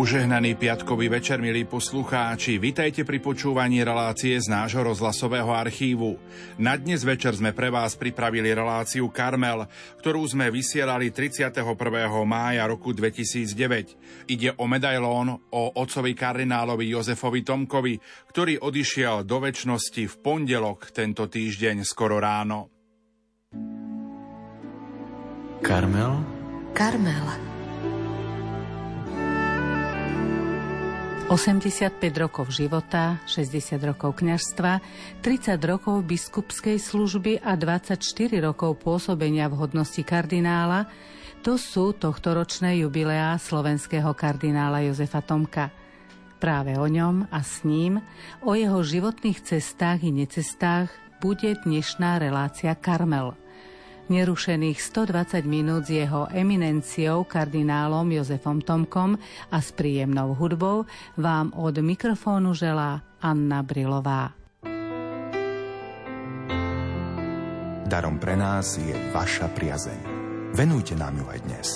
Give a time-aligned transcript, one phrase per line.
[0.00, 6.16] Požehnaný piatkový večer, milí poslucháči, vitajte pri počúvaní relácie z nášho rozhlasového archívu.
[6.56, 9.68] Na dnes večer sme pre vás pripravili reláciu Karmel,
[10.00, 11.52] ktorú sme vysielali 31.
[12.24, 14.24] mája roku 2009.
[14.24, 18.00] Ide o medailón o otcovi kardinálovi Jozefovi Tomkovi,
[18.32, 22.72] ktorý odišiel do väčšnosti v pondelok tento týždeň skoro ráno.
[25.60, 26.24] Karmel?
[26.72, 27.49] Karmel.
[31.30, 34.82] 85 rokov života, 60 rokov kňažstva,
[35.22, 38.02] 30 rokov biskupskej služby a 24
[38.42, 40.90] rokov pôsobenia v hodnosti kardinála,
[41.46, 45.70] to sú tohtoročné jubileá slovenského kardinála Jozefa Tomka.
[46.42, 48.02] Práve o ňom a s ním,
[48.42, 50.90] o jeho životných cestách i necestách
[51.22, 53.38] bude dnešná relácia Karmel–
[54.10, 59.16] nerušených 120 minút s jeho eminenciou kardinálom Jozefom Tomkom
[59.48, 64.34] a s príjemnou hudbou vám od mikrofónu želá Anna Brilová.
[67.90, 70.00] Darom pre nás je vaša priazeň.
[70.54, 71.68] Venujte nám ju aj dnes.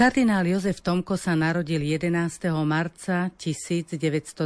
[0.00, 2.48] Kardinál Jozef Tomko sa narodil 11.
[2.64, 4.40] marca 1924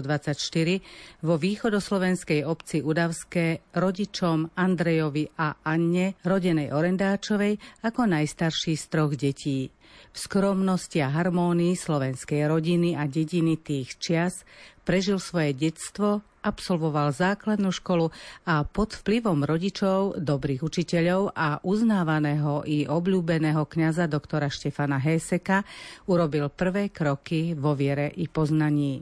[1.22, 9.70] vo východoslovenskej obci Udavské rodičom Andrejovi a Anne, rodenej Orendáčovej, ako najstarší z troch detí.
[10.10, 14.42] V skromnosti a harmónii slovenskej rodiny a dediny tých čias
[14.84, 18.12] prežil svoje detstvo absolvoval základnú školu
[18.44, 25.64] a pod vplyvom rodičov, dobrých učiteľov a uznávaného i obľúbeného kňaza doktora Štefana Héseka
[26.04, 29.00] urobil prvé kroky vo viere i poznaní.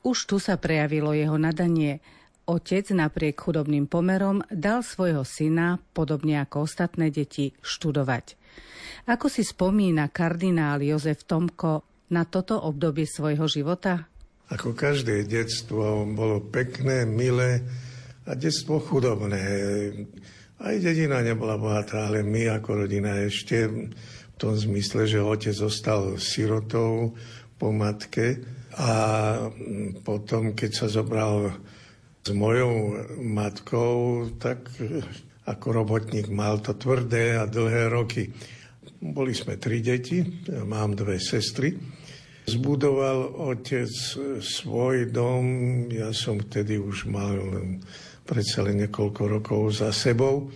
[0.00, 2.00] Už tu sa prejavilo jeho nadanie.
[2.48, 8.34] Otec napriek chudobným pomerom dal svojho syna, podobne ako ostatné deti, študovať.
[9.06, 14.09] Ako si spomína kardinál Jozef Tomko na toto obdobie svojho života?
[14.50, 17.62] Ako každé detstvo bolo pekné, milé
[18.26, 19.46] a detstvo chudobné.
[20.58, 26.18] Aj dedina nebola bohatá, ale my ako rodina ešte v tom zmysle, že otec zostal
[26.18, 27.14] sirotou
[27.62, 28.42] po matke
[28.74, 28.90] a
[30.02, 31.54] potom, keď sa zobral
[32.26, 34.66] s mojou matkou, tak
[35.46, 38.34] ako robotník mal to tvrdé a dlhé roky.
[38.98, 40.26] Boli sme tri deti,
[40.66, 41.99] mám dve sestry
[42.50, 43.86] Zbudoval otec
[44.42, 47.38] svoj dom, ja som vtedy už mal
[48.26, 50.50] predsa len niekoľko rokov za sebou,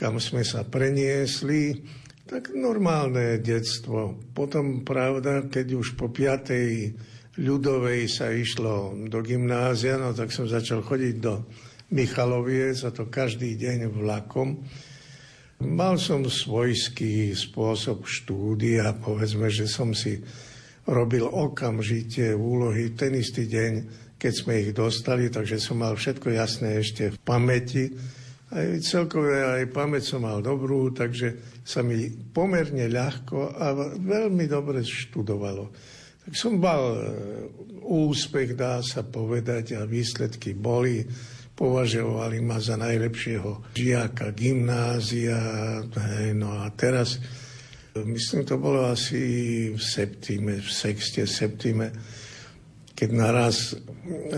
[0.00, 1.76] kam sme sa preniesli,
[2.24, 4.16] tak normálne detstvo.
[4.32, 6.96] Potom, pravda, keď už po piatej
[7.36, 11.44] ľudovej sa išlo do gymnázia, no tak som začal chodiť do
[11.92, 14.64] Michaloviec a to každý deň vlakom.
[15.60, 20.24] Mal som svojský spôsob štúdia, povedzme, že som si
[20.90, 23.72] robil okamžite úlohy ten istý deň,
[24.18, 27.94] keď sme ich dostali, takže som mal všetko jasné ešte v pamäti.
[28.50, 34.82] Aj celkové aj pamäť som mal dobrú, takže sa mi pomerne ľahko a veľmi dobre
[34.82, 35.70] študovalo.
[36.26, 37.00] Tak som mal e,
[37.86, 41.06] úspech, dá sa povedať, a výsledky boli.
[41.54, 45.38] Považovali ma za najlepšieho žiaka gymnázia.
[46.34, 47.20] No a teraz
[47.90, 49.20] Myslím, to bolo asi
[49.74, 51.90] v septime, v sexte, septime,
[52.94, 53.74] keď naraz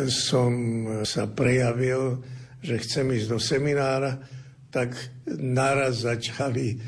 [0.09, 0.53] som
[1.05, 2.25] sa prejavil,
[2.65, 4.17] že chcem ísť do seminára,
[4.73, 4.97] tak
[5.37, 6.81] naraz začali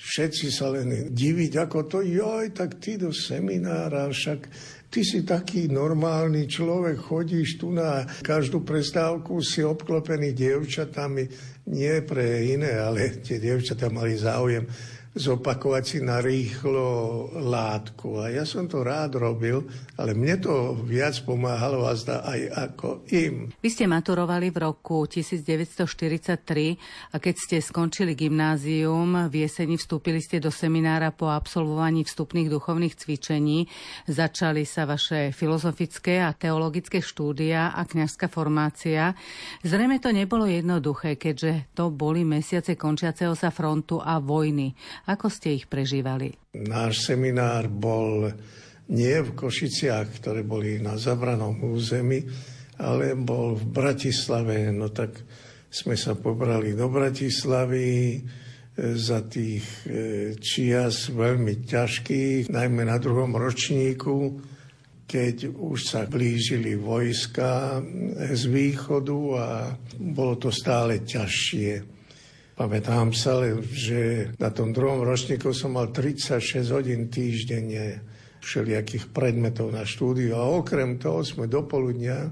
[0.00, 4.40] všetci sa len diviť, ako to, joj, tak ty do seminára, však
[4.88, 11.28] ty si taký normálny človek, chodíš tu na každú prestávku, si obklopený dievčatami,
[11.70, 14.64] nie pre iné, ale tie dievčatá mali záujem
[15.10, 18.22] zopakovať si na rýchlo látku.
[18.22, 19.66] A ja som to rád robil,
[19.98, 23.50] ale mne to viac pomáhalo a zdá aj ako im.
[23.58, 30.38] Vy ste maturovali v roku 1943 a keď ste skončili gymnázium, v jeseni vstúpili ste
[30.38, 33.66] do seminára po absolvovaní vstupných duchovných cvičení.
[34.06, 39.18] Začali sa vaše filozofické a teologické štúdia a kňažská formácia.
[39.66, 44.70] Zrejme to nebolo jednoduché, keďže to boli mesiace končiaceho sa frontu a vojny.
[45.08, 46.36] Ako ste ich prežívali?
[46.56, 48.28] Náš seminár bol
[48.90, 52.26] nie v Košiciach, ktoré boli na zabranom území,
[52.82, 54.74] ale bol v Bratislave.
[54.74, 55.14] No tak
[55.70, 58.18] sme sa pobrali do Bratislavy e,
[58.98, 59.90] za tých e,
[60.42, 64.42] čias veľmi ťažkých, najmä na druhom ročníku.
[65.10, 67.82] keď už sa blížili vojska
[68.30, 69.46] z východu a
[69.98, 71.99] bolo to stále ťažšie.
[72.60, 73.40] Pamätám sa,
[73.72, 78.04] že na tom druhom ročníku som mal 36 hodín týždenne
[78.44, 82.28] všelijakých predmetov na štúdiu a okrem toho sme do poludnia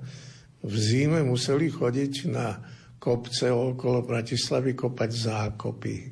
[0.61, 2.61] v zime museli chodiť na
[3.01, 5.97] kopce okolo Bratislavy kopať zákopy.
[5.97, 6.09] E,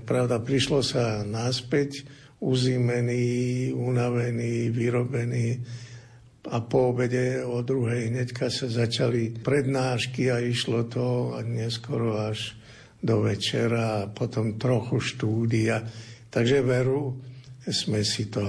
[0.00, 2.08] pravda, prišlo sa naspäť
[2.40, 5.60] uzimený, unavený, vyrobený
[6.48, 12.61] a po obede o druhej hneďka sa začali prednášky a išlo to neskoro až
[13.02, 15.82] do večera a potom trochu štúdia.
[16.30, 17.18] Takže veru,
[17.66, 18.42] sme si to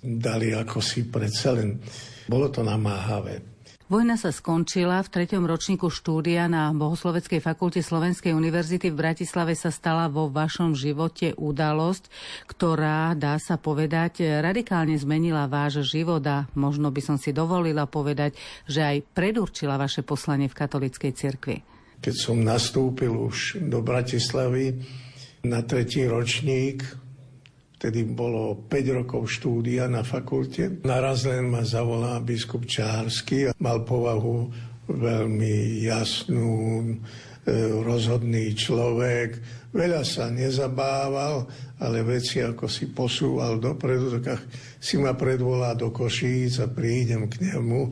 [0.00, 1.76] dali ako si predsa len.
[2.24, 3.50] Bolo to namáhavé.
[3.90, 9.74] Vojna sa skončila, v treťom ročníku štúdia na Bohosloveckej fakulte Slovenskej univerzity v Bratislave sa
[9.74, 12.06] stala vo vašom živote udalosť,
[12.46, 18.38] ktorá, dá sa povedať, radikálne zmenila váš život a možno by som si dovolila povedať,
[18.70, 21.69] že aj predurčila vaše poslanie v katolíckej cirkvi.
[22.00, 24.80] Keď som nastúpil už do Bratislavy
[25.44, 27.00] na tretí ročník,
[27.80, 30.84] Vtedy bolo 5 rokov štúdia na fakulte.
[30.84, 34.52] Naraz len ma zavolá biskup Čársky a mal povahu
[34.84, 36.52] veľmi jasnú,
[36.84, 36.94] e,
[37.80, 39.40] rozhodný človek.
[39.72, 41.48] Veľa sa nezabával,
[41.80, 44.44] ale veci ako si posúval dopredu, tak
[44.76, 47.88] si ma predvolá do Košíc a prídem k nemu.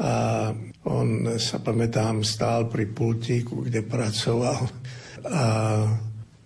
[0.00, 0.50] A
[0.90, 4.66] on, sa pamätám, stál pri pultíku, kde pracoval.
[5.30, 5.42] A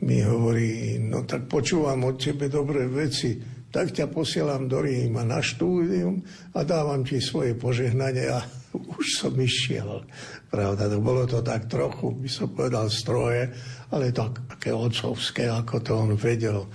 [0.05, 3.35] mi hovorí, no tak počúvam od tebe dobré veci,
[3.69, 6.23] tak ťa posielam do Ríma na štúdium
[6.55, 8.31] a dávam ti svoje požehnanie.
[8.31, 8.41] A
[8.73, 10.05] už som išiel.
[10.49, 13.49] Pravda, to bolo to tak trochu, by som povedal, stroje,
[13.93, 16.69] ale tak, také otcovské, ako to on vedel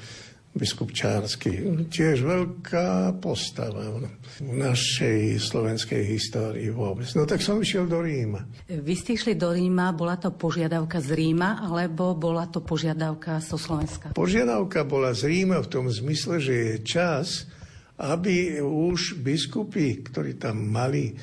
[0.54, 1.66] biskup Čársky.
[1.90, 3.98] Tiež veľká postava
[4.38, 7.10] v našej slovenskej histórii vôbec.
[7.18, 8.46] No tak som išiel do Ríma.
[8.70, 13.58] Vy ste išli do Ríma, bola to požiadavka z Ríma, alebo bola to požiadavka zo
[13.58, 14.14] Slovenska?
[14.14, 17.50] Požiadavka bola z Ríma v tom zmysle, že je čas,
[17.98, 21.18] aby už biskupy, ktorí tam mali eh,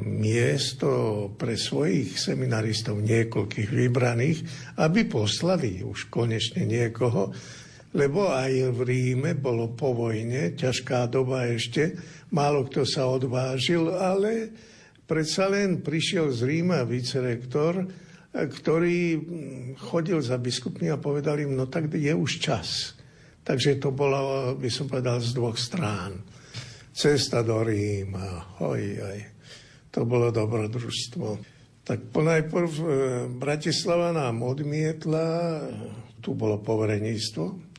[0.00, 4.38] miesto pre svojich seminaristov, niekoľkých vybraných,
[4.80, 7.36] aby poslali už konečne niekoho,
[7.92, 11.92] lebo aj v Ríme bolo po vojne, ťažká doba ešte,
[12.32, 14.48] málo kto sa odvážil, ale
[15.04, 17.84] predsa len prišiel z Ríma vicerektor,
[18.32, 19.20] ktorý
[19.76, 22.96] chodil za biskupmi a povedal im, no tak je už čas.
[23.44, 26.16] Takže to bolo, by som povedal, z dvoch strán.
[26.96, 29.20] Cesta do Ríma, oj, oj.
[29.92, 31.26] To bolo dobrodružstvo.
[31.84, 32.86] Tak ponajprv eh,
[33.28, 35.28] Bratislava nám odmietla,
[36.24, 37.71] tu bolo povereníctvo,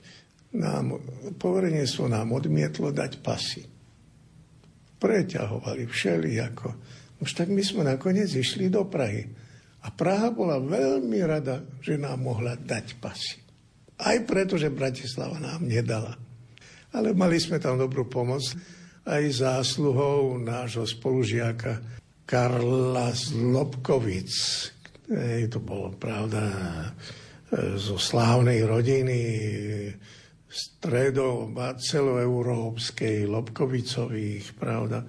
[0.53, 1.01] nám,
[1.37, 3.61] poverenstvo nám odmietlo dať pasy.
[5.01, 6.67] Preťahovali všelijako.
[7.19, 9.27] Už tak my sme nakoniec išli do Prahy.
[9.83, 13.43] A Praha bola veľmi rada, že nám mohla dať pasy.
[13.99, 16.15] Aj preto, že Bratislava nám nedala.
[16.93, 18.43] Ale mali sme tam dobrú pomoc
[19.03, 21.83] aj zásluhou nášho spolužiaka
[22.23, 24.31] Karla Zlobkovic.
[25.11, 26.47] Ej, to bolo, pravda,
[27.75, 29.19] zo slávnej rodiny
[30.53, 35.01] stredo celoeurópskej, Lobkovicových, pravda.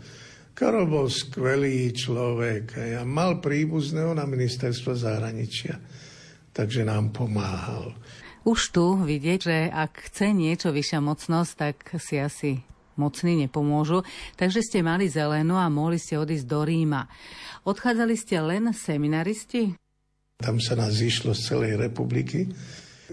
[0.57, 5.77] Karol bol skvelý človek a mal príbuzného na ministerstvo zahraničia,
[6.55, 7.93] takže nám pomáhal.
[8.49, 12.51] Už tu vidieť, že ak chce niečo vyššia mocnosť, tak si asi
[12.97, 14.07] mocní nepomôžu.
[14.39, 17.11] Takže ste mali zelenú a mohli ste odísť do Ríma.
[17.67, 19.75] Odchádzali ste len seminaristi?
[20.39, 22.47] Tam sa nás zišlo z celej republiky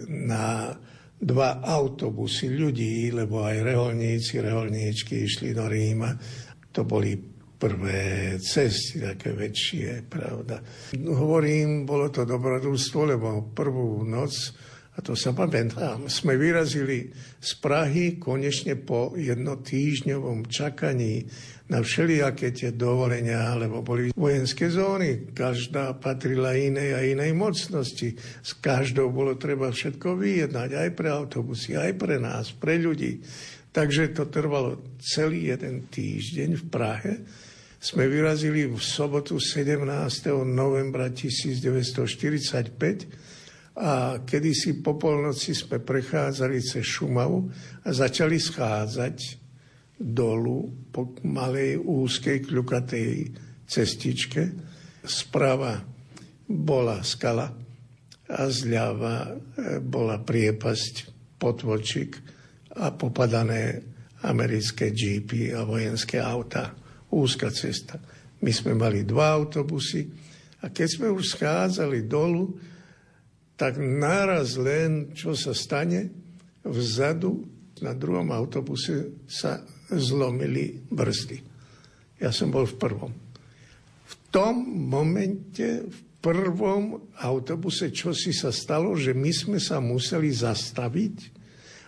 [0.05, 0.75] na
[1.21, 6.17] dva autobusy ľudí, lebo aj reholníci, reholníčky išli do Ríma.
[6.73, 7.13] To boli
[7.61, 10.65] prvé cesty, také väčšie, pravda.
[10.97, 14.33] Hovorím, bolo to dobrodružstvo, lebo prvú noc,
[14.97, 21.29] a to sa pamätám, sme vyrazili z Prahy konečne po jednotýždňovom čakaní
[21.71, 25.31] na všelijaké tie dovolenia, lebo boli vojenské zóny.
[25.31, 28.11] Každá patrila inej a inej mocnosti.
[28.43, 33.23] S každou bolo treba všetko vyjednať, aj pre autobusy, aj pre nás, pre ľudí.
[33.71, 37.23] Takže to trvalo celý jeden týždeň v Prahe.
[37.79, 39.87] Sme vyrazili v sobotu 17.
[40.43, 47.47] novembra 1945 a kedysi po polnoci sme prechádzali cez Šumavu
[47.87, 49.40] a začali schádzať
[50.01, 53.09] dolu po malej úzkej kľukatej
[53.69, 54.41] cestičke.
[55.05, 55.77] Sprava
[56.49, 57.47] bola skala
[58.31, 59.31] a zľava e,
[59.79, 60.93] bola priepasť,
[61.37, 62.11] potvočik
[62.81, 63.81] a popadané
[64.25, 66.73] americké jeepy a vojenské auta.
[67.11, 67.99] Úzka cesta.
[68.41, 70.07] My sme mali dva autobusy
[70.61, 72.55] a keď sme už schádzali dolu,
[73.57, 76.09] tak naraz len, čo sa stane,
[76.65, 77.45] vzadu
[77.81, 79.61] na druhom autobuse sa
[79.95, 81.37] zlomili brzdy.
[82.21, 83.11] Ja som bol v prvom.
[84.05, 90.29] V tom momente, v prvom autobuse, čo si sa stalo, že my sme sa museli
[90.29, 91.17] zastaviť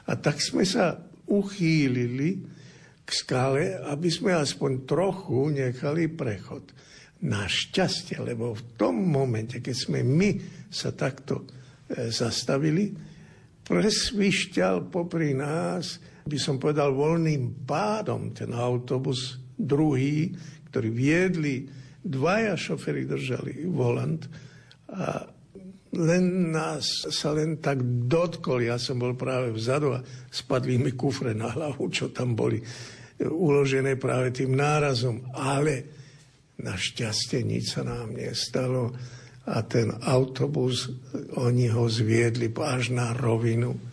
[0.09, 0.97] a tak sme sa
[1.29, 2.43] uchýlili
[3.03, 6.73] k skale, aby sme aspoň trochu nechali prechod.
[7.23, 10.35] Našťastie, lebo v tom momente, keď sme my
[10.67, 11.47] sa takto
[11.87, 12.91] e, zastavili,
[13.63, 20.31] presvišťal popri nás, by som povedal, voľným pádom ten autobus druhý,
[20.71, 21.67] ktorí viedli,
[22.03, 24.27] dvaja šoféry držali volant
[24.91, 25.23] a
[25.93, 30.01] len nás sa len tak dotkol, ja som bol práve vzadu a
[30.33, 32.57] spadli mi kufre na hlavu, čo tam boli
[33.21, 35.21] uložené práve tým nárazom.
[35.37, 35.85] Ale
[36.57, 38.89] našťastie nič sa nám nestalo
[39.45, 40.89] a ten autobus,
[41.37, 43.92] oni ho zviedli až na rovinu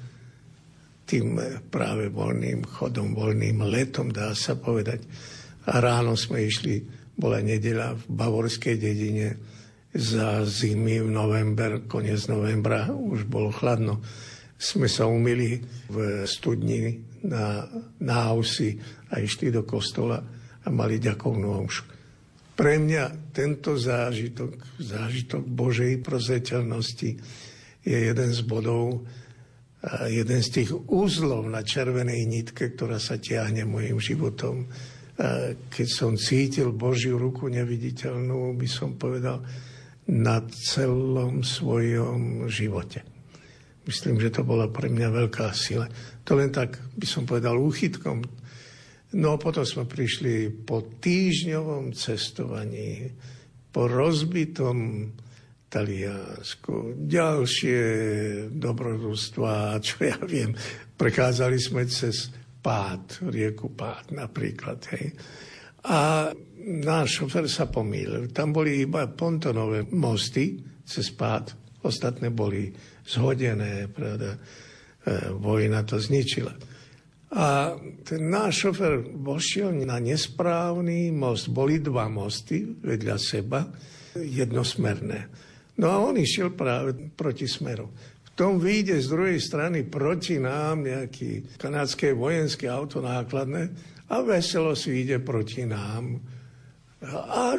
[1.11, 1.35] tým
[1.75, 5.03] práve voľným chodom, voľným letom, dá sa povedať.
[5.67, 6.87] A ráno sme išli,
[7.19, 9.35] bola nedeľa v Bavorskej dedine
[9.91, 13.99] za zimy v november, koniec novembra, už bolo chladno.
[14.55, 15.59] Sme sa umili
[15.91, 17.67] v studni na,
[17.99, 20.23] na a išli do kostola
[20.63, 21.85] a mali ďakovnú omšu.
[22.55, 27.11] Pre mňa tento zážitok, zážitok Božej prozeteľnosti
[27.81, 29.09] je jeden z bodov,
[30.09, 34.69] jeden z tých úzlov na červenej nitke, ktorá sa tiahne mojim životom
[35.69, 39.45] keď som cítil Božiu ruku neviditeľnú, by som povedal,
[40.11, 43.05] na celom svojom živote.
[43.85, 45.87] Myslím, že to bola pre mňa veľká sila.
[46.25, 48.25] To len tak, by som povedal, úchytkom.
[49.21, 53.13] No potom sme prišli po týždňovom cestovaní,
[53.71, 55.11] po rozbitom
[55.71, 57.79] Taliansku, ďalšie
[58.51, 60.51] dobrodružstva, čo ja viem,
[60.99, 64.83] prechádzali sme cez pád, rieku pád napríklad.
[64.91, 65.15] Hej.
[65.87, 66.29] A
[66.67, 68.35] náš šofer sa pomýlil.
[68.35, 71.55] Tam boli iba pontonové mosty cez pád,
[71.87, 72.75] ostatné boli
[73.07, 74.37] zhodené, pravda.
[74.37, 74.39] E,
[75.39, 76.53] vojna to zničila.
[77.31, 81.47] A ten náš šofer vošiel na nesprávny most.
[81.55, 83.71] Boli dva mosty vedľa seba,
[84.19, 85.31] jednosmerné.
[85.81, 87.89] No a on išiel práve proti smeru
[88.41, 93.69] tom vyjde z druhej strany proti nám nejaký kanadské vojenské auto nákladné
[94.09, 96.17] a veselo si ide proti nám.
[97.05, 97.53] A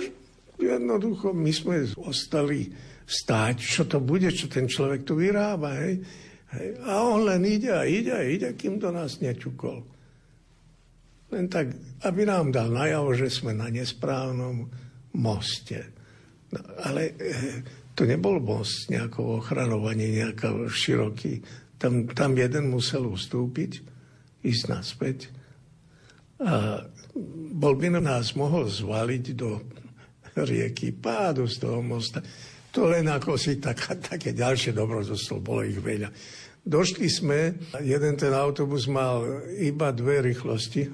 [0.58, 2.74] jednoducho my sme ostali
[3.06, 5.86] stáť, čo to bude, čo ten človek tu vyrába.
[5.86, 6.01] Hej?
[6.58, 6.68] Hej.
[6.82, 9.86] A on len ide a ide a ide, kým do nás neťukol.
[11.30, 11.78] Len tak,
[12.10, 14.66] aby nám dal najavo, že sme na nesprávnom
[15.13, 15.94] moste.
[16.50, 16.60] No,
[16.90, 17.13] ale
[17.96, 21.44] to nebol most nejakou ochranovaní, nejaká široký.
[21.76, 23.82] Tam, tam jeden musel ustúpiť,
[24.46, 25.18] ísť naspäť.
[26.42, 26.86] A
[27.52, 29.62] bol by nás mohol zvaliť do
[30.40, 32.24] rieky pádu z toho mosta.
[32.72, 36.08] To len ako si taká, také ďalšie dobrodružstvo, bolo ich veľa.
[36.62, 40.88] Došli sme, jeden ten autobus mal iba dve rýchlosti,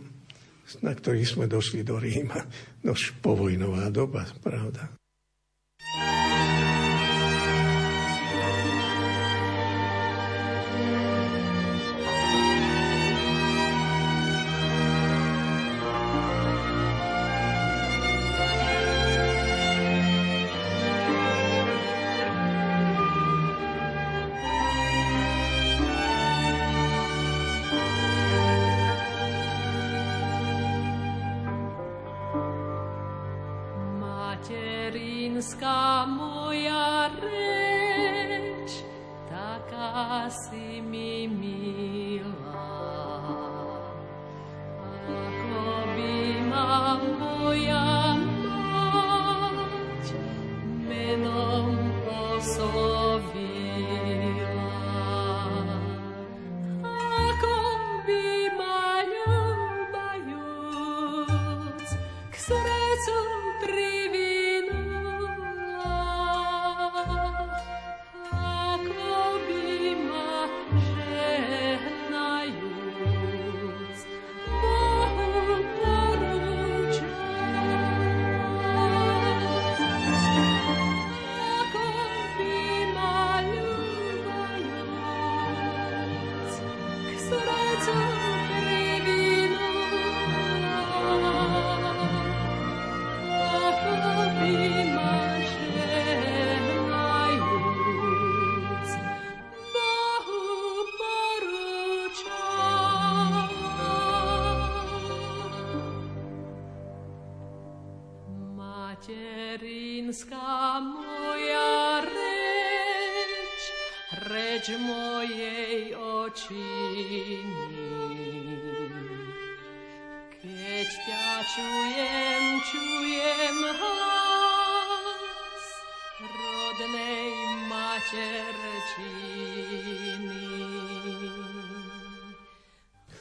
[0.82, 2.40] na ktorých sme došli do Ríma.
[2.82, 4.97] Nož povojnová doba, pravda.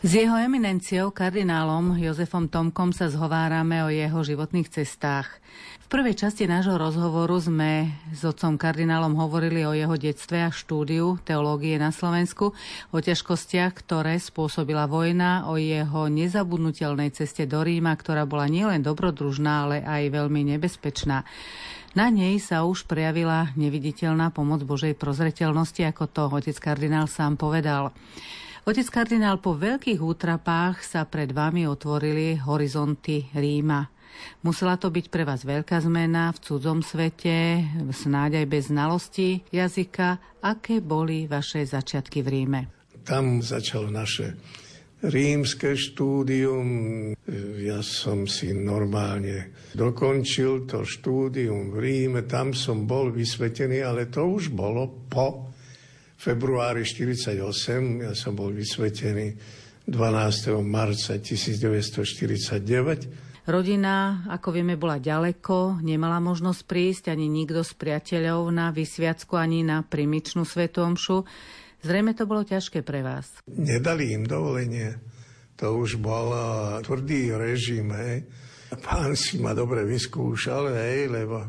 [0.07, 5.27] S jeho eminenciou kardinálom Jozefom Tomkom sa zhovárame o jeho životných cestách.
[5.83, 11.19] V prvej časti nášho rozhovoru sme s otcom kardinálom hovorili o jeho detstve a štúdiu
[11.27, 12.55] teológie na Slovensku,
[12.95, 19.67] o ťažkostiach, ktoré spôsobila vojna, o jeho nezabudnutelnej ceste do Ríma, ktorá bola nielen dobrodružná,
[19.67, 21.27] ale aj veľmi nebezpečná.
[21.99, 27.91] Na nej sa už prejavila neviditeľná pomoc Božej prozreteľnosti, ako to otec kardinál sám povedal.
[28.67, 33.87] Otec kardinál, po veľkých útrapách sa pred vami otvorili horizonty Ríma.
[34.43, 37.63] Musela to byť pre vás veľká zmena v cudzom svete,
[37.95, 40.19] snáď aj bez znalosti jazyka.
[40.43, 42.61] Aké boli vaše začiatky v Ríme?
[43.07, 44.35] Tam začalo naše
[44.99, 46.67] rímske štúdium.
[47.63, 52.27] Ja som si normálne dokončil to štúdium v Ríme.
[52.27, 55.55] Tam som bol vysvetený, ale to už bolo po
[56.17, 59.37] februári 48, ja som bol vysvetený
[59.87, 60.67] 12.
[60.67, 63.47] marca 1949.
[63.47, 69.63] Rodina, ako vieme, bola ďaleko, nemala možnosť prísť ani nikto z priateľov na vysviacku, ani
[69.63, 71.23] na primičnú svetomšu.
[71.87, 73.39] Zrejme to bolo ťažké pre vás.
[73.47, 74.99] Nedali im dovolenie.
[75.63, 76.35] To už bol
[76.83, 77.95] tvrdý režim.
[77.95, 78.27] Hej.
[78.83, 81.47] Pán si ma dobre vyskúšal, hej, lebo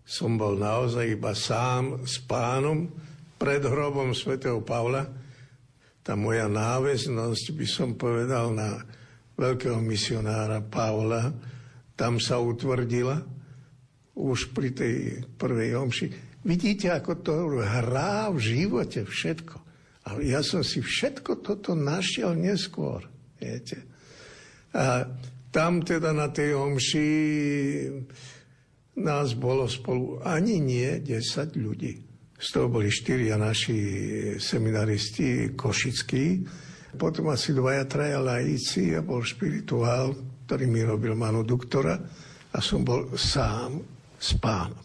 [0.00, 2.88] som bol naozaj iba sám s pánom
[3.44, 5.04] pred hrobom svätého Pavla,
[6.00, 8.80] tá moja náväznosť, by som povedal, na
[9.36, 11.28] veľkého misionára Pavla,
[11.92, 13.20] tam sa utvrdila
[14.16, 14.96] už pri tej
[15.36, 16.06] prvej omši.
[16.40, 19.56] Vidíte, ako to hrá v živote všetko.
[20.08, 23.04] A ja som si všetko toto našiel neskôr.
[23.36, 23.84] Viete.
[24.72, 25.04] A
[25.52, 27.08] tam teda na tej omši
[29.04, 32.03] nás bolo spolu ani nie 10 ľudí.
[32.44, 33.80] Z toho boli štyria naši
[34.36, 36.44] seminaristi košickí,
[37.00, 40.12] potom asi dvaja, traja lajíci a bol špirituál,
[40.44, 41.96] ktorý mi robil manu doktora
[42.52, 43.80] a som bol sám
[44.20, 44.84] s pánom.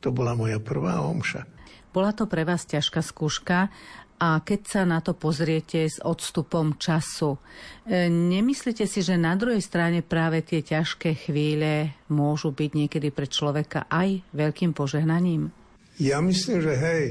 [0.00, 1.44] To bola moja prvá omša.
[1.92, 3.68] Bola to pre vás ťažká skúška
[4.16, 7.36] a keď sa na to pozriete s odstupom času,
[7.84, 13.28] e, nemyslíte si, že na druhej strane práve tie ťažké chvíle môžu byť niekedy pre
[13.28, 15.52] človeka aj veľkým požehnaním?
[15.96, 17.04] Ja myslím, že hej,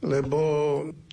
[0.00, 0.40] lebo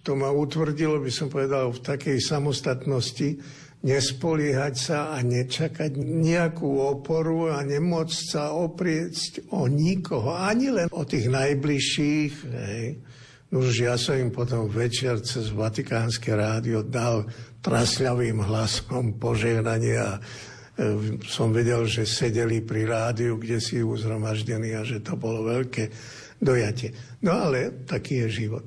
[0.02, 3.38] to ma utvrdilo, by som povedal, v takej samostatnosti,
[3.82, 11.02] nespoliehať sa a nečakať nejakú oporu a nemôcť sa oprieť o nikoho, ani len o
[11.02, 12.34] tých najbližších.
[12.46, 12.86] Hej.
[13.52, 17.28] Nož ja som im potom večer cez Vatikánske rádio dal
[17.60, 20.22] trasľavým hlasom požehnanie a e,
[21.28, 25.90] som vedel, že sedeli pri rádiu, kde si uzromaždení a že to bolo veľké
[26.42, 26.92] dojatie.
[27.22, 28.66] No ale taký je život.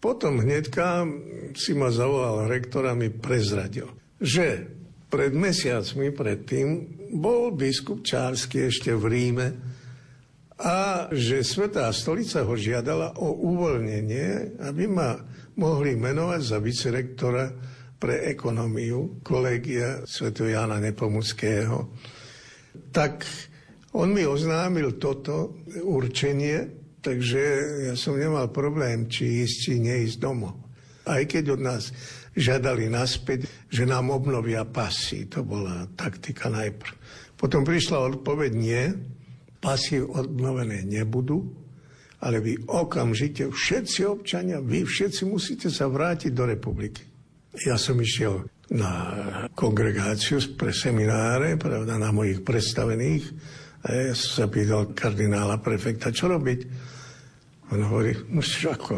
[0.00, 1.04] Potom hnedka
[1.52, 4.64] si ma zavolal rektor a mi prezradil, že
[5.12, 6.66] pred mesiacmi predtým
[7.20, 9.48] bol biskup Čársky ešte v Ríme
[10.56, 15.20] a že Svetá stolica ho žiadala o uvoľnenie, aby ma
[15.60, 17.44] mohli menovať za vicerektora
[18.00, 20.32] pre ekonómiu kolegia Sv.
[20.32, 21.92] Jana Nepomuckého.
[22.88, 23.28] Tak
[23.92, 27.42] on mi oznámil toto určenie Takže
[27.88, 30.56] ja som nemal problém, či ísť, či neísť domov.
[31.08, 31.90] Aj keď od nás
[32.36, 35.26] žiadali naspäť, že nám obnovia pasy.
[35.32, 36.92] To bola taktika najprv.
[37.40, 38.84] Potom prišla odpoveď nie,
[39.64, 41.40] pasy obnovené nebudú,
[42.20, 47.00] ale vy okamžite, všetci občania, vy všetci musíte sa vrátiť do republiky.
[47.64, 48.92] Ja som išiel na
[49.56, 53.24] kongregáciu pre semináre, pravda, na mojich predstavených.
[53.80, 56.60] A ja som sa pýtal kardinála prefekta, čo robiť.
[57.70, 58.94] On hovorí, no ako,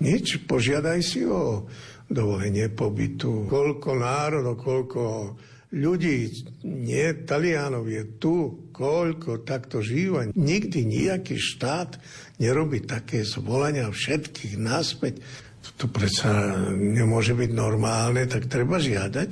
[0.00, 1.68] nič, požiadaj si o
[2.08, 3.44] dovolenie pobytu.
[3.46, 5.02] Koľko národov, koľko
[5.76, 6.32] ľudí,
[6.64, 10.32] nie Talianov je tu, koľko takto žíva.
[10.32, 12.00] Nikdy nejaký štát
[12.40, 15.20] nerobí také zvolania všetkých naspäť.
[15.76, 19.30] To predsa nemôže byť normálne, tak treba žiadať.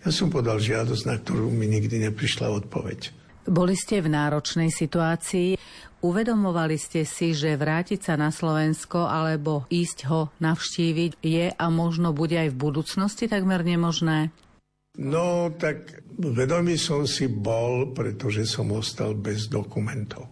[0.00, 3.23] Ja som podal žiadosť, na ktorú mi nikdy neprišla odpoveď.
[3.44, 5.60] Boli ste v náročnej situácii.
[6.04, 12.12] Uvedomovali ste si, že vrátiť sa na Slovensko alebo ísť ho navštíviť je a možno
[12.12, 14.32] bude aj v budúcnosti takmer nemožné?
[15.00, 20.30] No, tak vedomý som si bol, pretože som ostal bez dokumentov.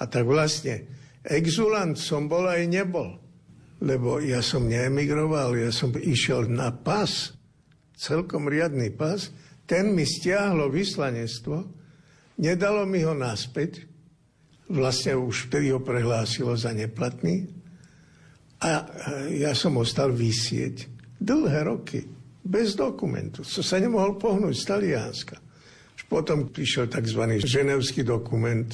[0.00, 0.88] A tak vlastne
[1.22, 3.22] exulant som bol aj nebol.
[3.82, 7.34] Lebo ja som neemigroval, ja som išiel na pas,
[7.98, 9.30] celkom riadny pas,
[9.66, 11.81] ten mi stiahlo vyslanectvo,
[12.38, 13.84] nedalo mi ho naspäť,
[14.72, 17.50] vlastne už vtedy ho prehlásilo za neplatný
[18.62, 18.86] a
[19.28, 22.06] ja som ostal vysieť dlhé roky,
[22.42, 23.46] bez dokumentu.
[23.46, 25.36] To sa nemohol pohnúť z Talianska.
[26.10, 27.40] Potom prišiel tzv.
[27.40, 28.68] ženevský dokument,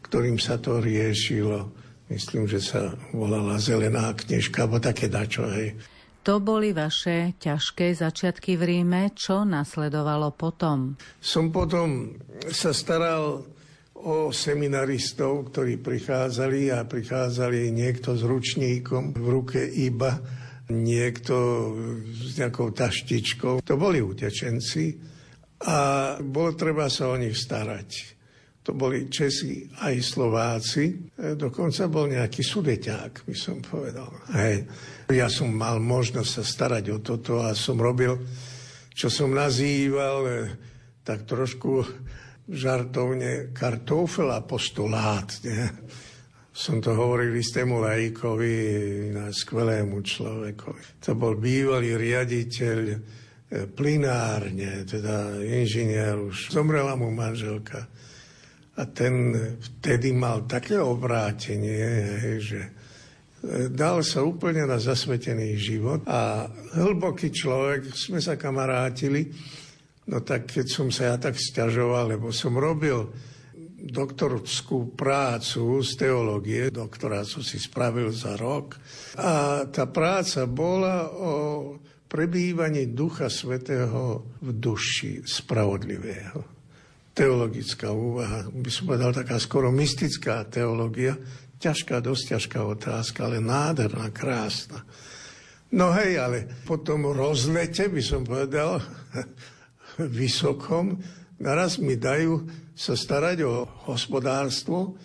[0.00, 1.68] ktorým sa to riešilo.
[2.08, 5.76] Myslím, že sa volala Zelená knižka, alebo také dačo, hej.
[6.20, 9.16] To boli vaše ťažké začiatky v Ríme.
[9.16, 11.00] Čo nasledovalo potom?
[11.16, 12.12] Som potom
[12.52, 13.40] sa staral
[14.04, 20.20] o seminaristov, ktorí prichádzali a prichádzali niekto s ručníkom v ruke iba,
[20.68, 21.36] niekto
[22.12, 23.64] s nejakou taštičkou.
[23.64, 25.00] To boli utečenci
[25.64, 25.76] a
[26.20, 28.19] bolo treba sa o nich starať.
[28.60, 30.84] To boli Česi aj Slováci.
[31.16, 34.12] E, dokonca bol nejaký sudeťák, by som povedal.
[34.36, 34.68] Hej.
[35.08, 38.20] Ja som mal možnosť sa starať o toto a som robil,
[38.92, 40.32] čo som nazýval e,
[41.00, 41.88] tak trošku
[42.52, 45.32] žartovne kartofel apostolát.
[45.40, 45.72] Nie?
[46.52, 48.56] Som to hovoril istému lajkovi,
[49.16, 51.00] na skvelému človekovi.
[51.08, 52.78] To bol bývalý riaditeľ
[53.74, 57.88] plinárne, teda inžinier už zomrela mu manželka.
[58.78, 61.82] A ten vtedy mal také obrátenie,
[62.38, 62.70] že e,
[63.66, 66.46] dal sa úplne na zasvetený život a
[66.78, 69.26] hlboký človek, sme sa kamarátili,
[70.06, 73.10] no tak keď som sa ja tak stiažoval, lebo som robil
[73.80, 78.76] doktorskú prácu z teológie, doktorát som si spravil za rok
[79.16, 81.32] a tá práca bola o
[82.10, 86.59] prebývanie Ducha Svetého v duši spravodlivého.
[87.20, 91.20] Teologická úvaha, by som povedal taká skoro mystická teológia,
[91.60, 94.80] ťažká, dosť ťažká otázka, ale nádherná, krásna.
[95.68, 98.80] No hej, ale po tom rozlete, by som povedal,
[100.16, 100.96] vysokom,
[101.36, 104.96] naraz mi dajú sa starať o hospodárstvo,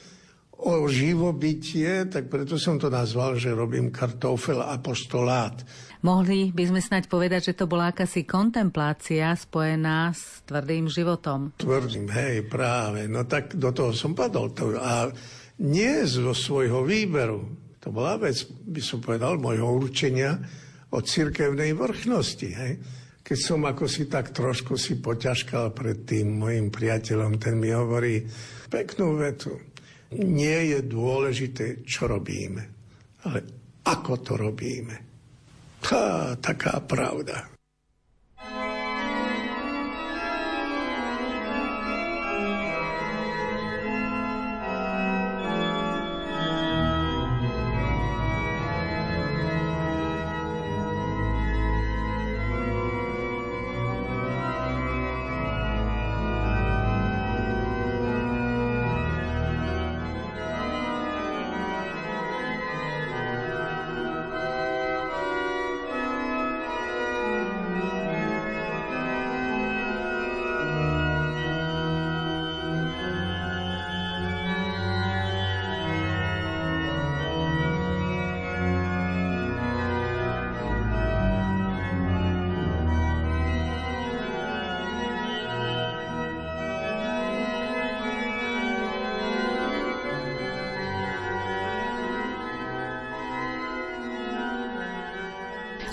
[0.56, 5.60] o živobytie, tak preto som to nazval, že robím kartofel apostolát.
[6.06, 11.58] Mohli by sme snať povedať, že to bola akási kontemplácia spojená s tvrdým životom.
[11.58, 13.10] Tvrdým, hej, práve.
[13.10, 14.54] No tak do toho som padol.
[14.54, 15.10] To, a
[15.66, 17.42] nie zo svojho výberu.
[17.82, 20.38] To bola vec, by som povedal, môjho určenia
[20.94, 22.50] o cirkevnej vrchnosti.
[22.54, 22.74] Hej.
[23.26, 28.22] Keď som ako si tak trošku si poťažkal pred tým mojim priateľom, ten mi hovorí
[28.70, 29.58] peknú vetu.
[30.22, 32.62] Nie je dôležité, čo robíme,
[33.26, 33.40] ale
[33.90, 35.05] ako to robíme.
[35.86, 37.55] Tá, taká pravda.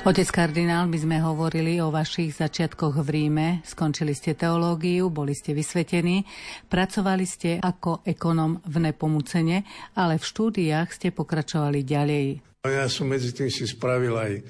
[0.03, 5.55] Otec kardinál, my sme hovorili o vašich začiatkoch v Ríme, skončili ste teológiu, boli ste
[5.55, 6.27] vysvetení,
[6.67, 9.63] pracovali ste ako ekonom v Nepomucene,
[9.95, 12.25] ale v štúdiách ste pokračovali ďalej.
[12.67, 14.43] Ja som medzi tým si spravil aj e,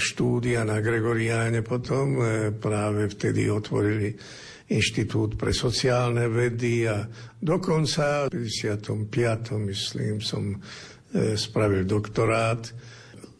[0.00, 4.16] štúdia na Gregoriáne potom, e, práve vtedy otvorili
[4.72, 7.04] Inštitút pre sociálne vedy a
[7.36, 8.96] dokonca v 55.
[9.60, 12.64] myslím som e, spravil doktorát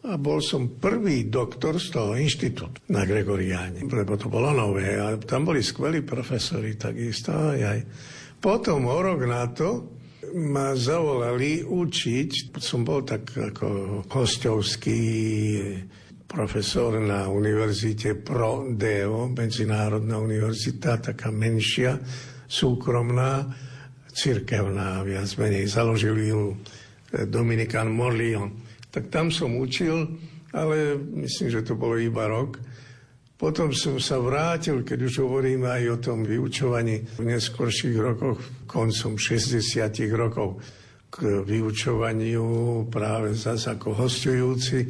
[0.01, 5.13] a bol som prvý doktor z toho inštitútu na Gregoriáne, lebo to bolo nové a
[5.21, 7.79] tam boli skvelí profesori takisto aj.
[8.41, 10.01] Potom o rok na to
[10.41, 15.01] ma zavolali učiť, som bol tak ako hostovský
[16.25, 21.99] profesor na univerzite Pro Deo, medzinárodná univerzita, taká menšia,
[22.47, 23.51] súkromná,
[24.09, 25.67] cirkevná, viac menej.
[25.67, 26.41] Založil ju
[27.27, 30.19] Dominikan Morlion tak tam som učil,
[30.51, 32.59] ale myslím, že to bolo iba rok.
[33.39, 38.37] Potom som sa vrátil, keď už hovoríme aj o tom vyučovaní v neskorších rokoch,
[38.69, 40.61] koncom 60 rokov.
[41.11, 44.87] k vyučovaniu práve zase ako hostujúci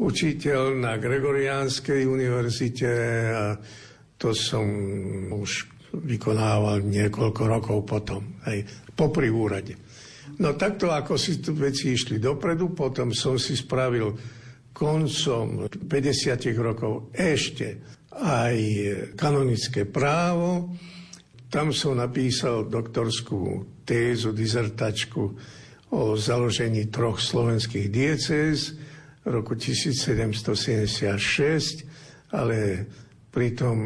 [0.00, 2.90] učiteľ na Gregoriánskej univerzite
[3.36, 3.44] a
[4.16, 4.64] to som
[5.28, 8.64] už vykonával niekoľko rokov potom, aj
[8.96, 9.76] popri úrade.
[10.42, 14.10] No takto, ako si tu veci išli dopredu, potom som si spravil
[14.74, 17.78] koncom 50 rokov ešte
[18.10, 18.58] aj
[19.14, 20.74] kanonické právo.
[21.46, 25.22] Tam som napísal doktorskú tézu, dizertačku
[25.94, 28.74] o založení troch slovenských diecéz
[29.22, 31.86] v roku 1776,
[32.34, 32.90] ale
[33.30, 33.78] pritom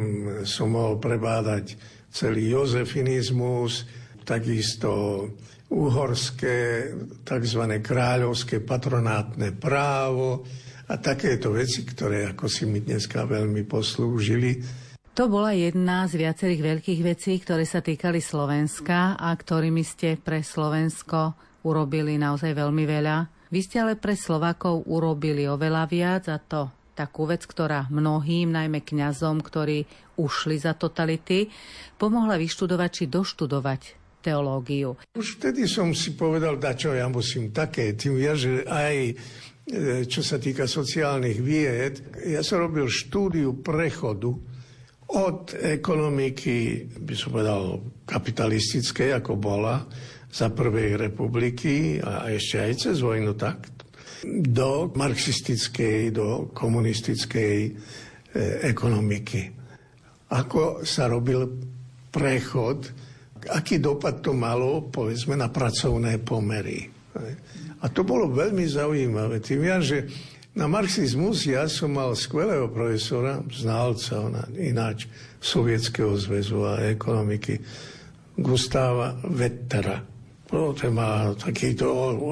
[0.49, 1.77] som mohol prebádať
[2.09, 3.85] celý jozefinizmus,
[4.25, 5.29] takisto
[5.71, 6.91] uhorské,
[7.27, 7.63] tzv.
[7.83, 10.47] kráľovské patronátne právo
[10.87, 14.63] a takéto veci, ktoré ako si mi dneska veľmi poslúžili.
[15.17, 20.45] To bola jedna z viacerých veľkých vecí, ktoré sa týkali Slovenska a ktorými ste pre
[20.45, 23.17] Slovensko urobili naozaj veľmi veľa.
[23.49, 28.85] Vy ste ale pre Slovakov urobili oveľa viac a to takú vec, ktorá mnohým, najmä
[28.85, 29.89] kňazom, ktorí
[30.21, 31.49] ušli za totality,
[31.97, 34.99] pomohla vyštudovať či doštudovať teológiu.
[35.15, 39.15] Už vtedy som si povedal, da čo ja musím také, tým ja, že aj e,
[40.11, 41.95] čo sa týka sociálnych vied,
[42.27, 44.35] ja som robil štúdiu prechodu
[45.07, 47.63] od ekonomiky, by som povedal,
[48.03, 49.87] kapitalistickej, ako bola
[50.27, 53.71] za prvej republiky a ešte aj cez vojnu tak,
[54.27, 57.71] do marxistickej, do komunistickej e,
[58.67, 59.55] ekonomiky.
[60.35, 61.47] Ako sa robil
[62.11, 62.91] prechod,
[63.49, 66.91] aký dopad to malo, povedzme, na pracovné pomery.
[67.81, 69.41] A to bolo veľmi zaujímavé.
[69.41, 70.09] Tým ja, že
[70.57, 75.05] na marxizmus ja som mal skvelého profesora, znalca ona, ináč
[75.37, 77.61] Sovietskeho zväzu a ekonomiky,
[78.37, 80.01] Gustáva Vettera.
[80.53, 81.89] No, ten má takýto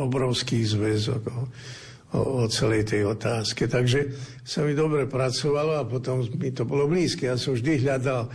[0.09, 1.41] obrovský zväzok o,
[2.17, 3.67] o, o celej tej otázke.
[3.69, 4.13] Takže
[4.45, 7.29] sa mi dobre pracovalo a potom mi to bolo blízke.
[7.29, 8.29] Ja som vždy hľadal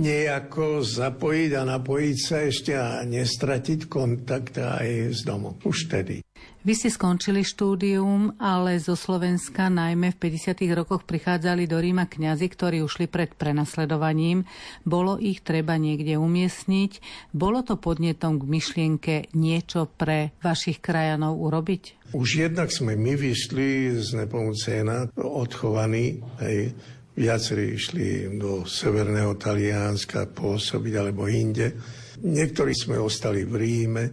[0.00, 5.60] nejako zapojiť a napojiť sa ešte a nestratiť kontakt aj s domom.
[5.60, 6.24] Už tedy.
[6.60, 10.60] Vy ste skončili štúdium, ale zo Slovenska najmä v 50.
[10.76, 14.44] rokoch prichádzali do Ríma kňazi, ktorí ušli pred prenasledovaním.
[14.84, 17.00] Bolo ich treba niekde umiestniť.
[17.32, 22.12] Bolo to podnetom k myšlienke niečo pre vašich krajanov urobiť?
[22.12, 26.76] Už jednak sme my vyšli z Nepomucena odchovaní, hej,
[27.20, 31.76] viacerí išli do severného Talianska pôsobiť alebo inde.
[32.24, 34.04] Niektorí sme ostali v Ríme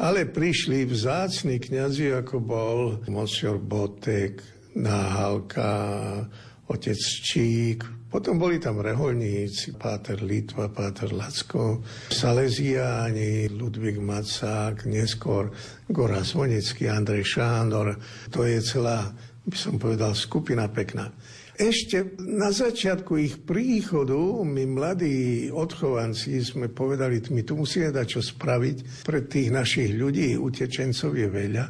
[0.00, 2.78] ale prišli vzácni kňazi, ako bol
[3.12, 4.40] Monsior Botek,
[4.80, 6.24] Náhalka,
[6.72, 15.52] otec Čík, potom boli tam reholníci, Páter Litva, Páter Lacko, Salesiáni, Ludvík Macák, neskôr
[15.86, 17.94] Gora Zvonecký, Andrej Šándor.
[18.34, 19.14] To je celá,
[19.46, 21.12] by som povedal, skupina pekná.
[21.60, 28.20] Ešte na začiatku ich príchodu my mladí odchovanci sme povedali, my tu musíme dať čo
[28.24, 31.64] spraviť pre tých našich ľudí, utečencov je veľa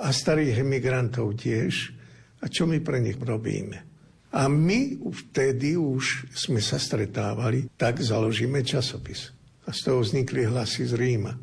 [0.00, 1.92] a starých emigrantov tiež.
[2.40, 3.84] A čo my pre nich robíme?
[4.32, 9.28] A my vtedy už sme sa stretávali, tak založíme časopis.
[9.68, 11.36] A z toho vznikli hlasy z Ríma.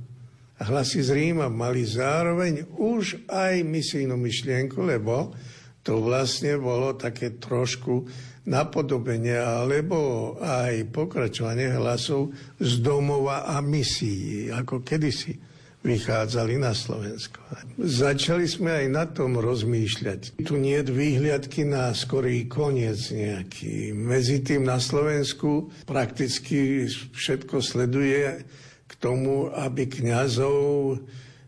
[0.58, 5.38] A hlasy z Ríma mali zároveň už aj misijnú myšlienku, lebo
[5.86, 8.10] to vlastne bolo také trošku
[8.50, 15.38] napodobenie alebo aj pokračovanie hlasov z domova a misií, ako kedysi
[15.86, 17.38] vychádzali na Slovensko.
[17.78, 20.42] Začali sme aj na tom rozmýšľať.
[20.42, 23.94] Tu nie je výhliadky na skorý koniec nejaký.
[23.94, 28.42] Medzi tým na Slovensku prakticky všetko sleduje
[28.90, 30.98] k tomu, aby kňazov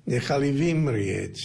[0.07, 1.35] nechali vymrieť.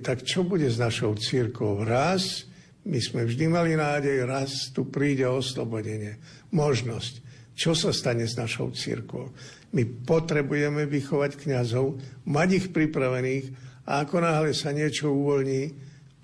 [0.00, 1.82] Tak čo bude s našou církou?
[1.82, 2.46] Raz,
[2.86, 6.16] my sme vždy mali nádej, raz tu príde oslobodenie.
[6.54, 7.26] Možnosť.
[7.54, 9.30] Čo sa stane s našou církou?
[9.74, 13.46] My potrebujeme vychovať kňazov, mať ich pripravených
[13.86, 15.70] a ako náhle sa niečo uvoľní,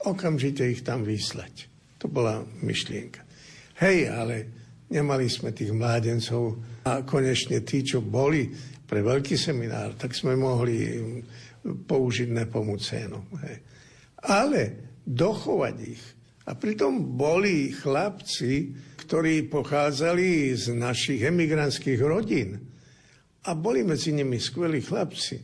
[0.07, 1.71] okamžite ich tam vyslať.
[2.03, 3.23] To bola myšlienka.
[3.79, 4.37] Hej, ale
[4.91, 8.51] nemali sme tých mládencov a konečne tí, čo boli
[8.91, 10.83] pre veľký seminár, tak sme mohli
[11.65, 13.19] použiť nepomucénu.
[14.27, 14.61] Ale
[15.05, 16.03] dochovať ich.
[16.49, 18.75] A pritom boli chlapci,
[19.07, 22.59] ktorí pochádzali z našich emigrantských rodín.
[23.47, 25.41] A boli medzi nimi skvelí chlapci.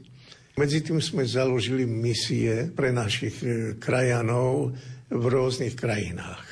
[0.57, 4.72] Medzi tým sme založili misie pre našich e, krajanov
[5.12, 6.48] v rôznych krajinách.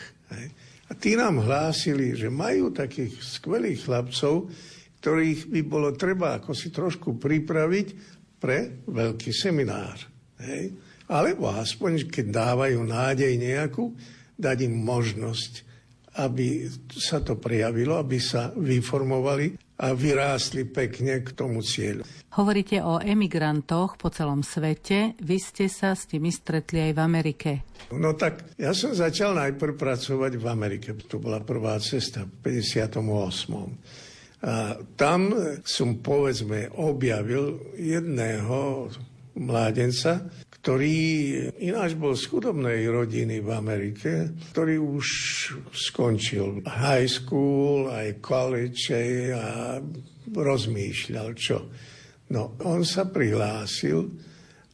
[0.84, 4.52] A tí nám hlásili, že majú takých skvelých chlapcov,
[5.00, 8.13] ktorých by bolo treba ako si trošku pripraviť
[8.44, 9.96] pre veľký seminár.
[10.44, 10.76] Hej?
[11.08, 13.96] Alebo aspoň, keď dávajú nádej nejakú,
[14.36, 15.64] dať im možnosť,
[16.20, 22.04] aby sa to prijavilo, aby sa vyformovali a vyrástli pekne k tomu cieľu.
[22.38, 25.18] Hovoríte o emigrantoch po celom svete.
[25.18, 27.50] Vy ste sa s nimi stretli aj v Amerike.
[27.94, 30.94] No tak ja som začal najprv pracovať v Amerike.
[31.10, 34.03] To bola prvá cesta v 58.
[34.44, 35.32] A tam
[35.64, 38.92] som povedzme objavil jedného
[39.40, 40.28] mládenca,
[40.60, 40.96] ktorý
[41.64, 45.06] ináč bol z chudobnej rodiny v Amerike, ktorý už
[45.72, 48.92] skončil high school, aj college
[49.32, 49.76] a
[50.28, 51.68] rozmýšľal, čo.
[52.32, 54.08] No, on sa prihlásil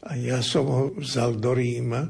[0.07, 2.07] a ja som ho vzal do Ríma.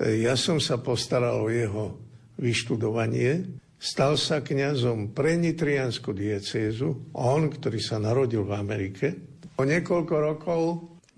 [0.00, 1.96] Ja som sa postaral o jeho
[2.40, 3.44] vyštudovanie.
[3.78, 7.14] Stal sa kňazom pre nitrianskú diecézu.
[7.14, 9.06] On, ktorý sa narodil v Amerike.
[9.58, 10.62] O niekoľko rokov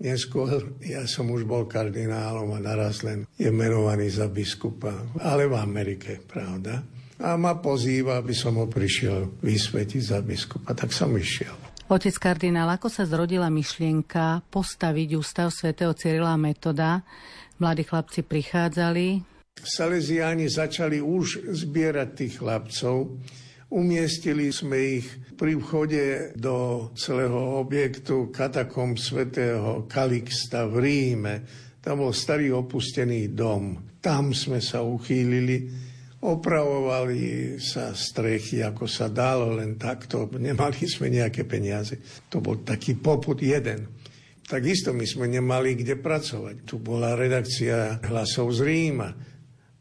[0.01, 5.53] Neskôr ja som už bol kardinálom a naraz len je menovaný za biskupa, ale v
[5.61, 6.81] Amerike, pravda.
[7.21, 11.53] A ma pozýva, aby som ho prišiel vysvetiť za biskupa, tak som išiel.
[11.85, 17.05] Otec kardinál, ako sa zrodila myšlienka postaviť ústav svätého Cyrila Metoda?
[17.61, 19.30] Mladí chlapci prichádzali.
[19.61, 23.21] Salesiáni začali už zbierať tých chlapcov,
[23.71, 25.07] Umiestnili sme ich
[25.39, 31.35] pri vchode do celého objektu katakom svätého Kalixta v Ríme.
[31.79, 33.95] Tam bol starý opustený dom.
[34.03, 35.71] Tam sme sa uchýlili,
[36.19, 40.27] opravovali sa strechy, ako sa dalo, len takto.
[40.35, 41.95] Nemali sme nejaké peniaze.
[42.27, 43.87] To bol taký poput jeden.
[44.43, 46.67] Takisto my sme nemali kde pracovať.
[46.67, 49.31] Tu bola redakcia hlasov z Ríma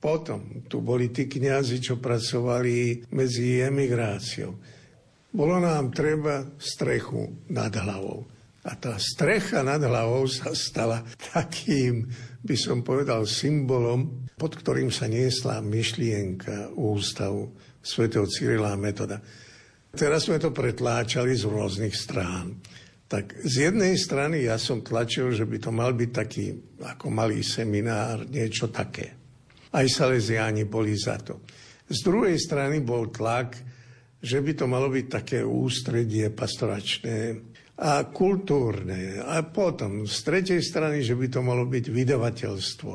[0.01, 4.57] potom tu boli tí kňazi, čo pracovali medzi emigráciou.
[5.31, 8.25] Bolo nám treba strechu nad hlavou.
[8.65, 12.09] A tá strecha nad hlavou sa stala takým,
[12.41, 17.53] by som povedal, symbolom, pod ktorým sa niesla myšlienka ústavu
[17.85, 19.21] svätého Cyrila Metoda.
[19.93, 22.57] Teraz sme to pretláčali z rôznych strán.
[23.05, 27.45] Tak z jednej strany ja som tlačil, že by to mal byť taký ako malý
[27.45, 29.20] seminár, niečo také.
[29.71, 31.47] Aj Salesiáni boli za to.
[31.91, 33.59] Z druhej strany bol tlak,
[34.21, 37.41] že by to malo byť také ústredie pastoračné
[37.81, 39.25] a kultúrne.
[39.25, 42.93] A potom z tretej strany, že by to malo byť vydavateľstvo.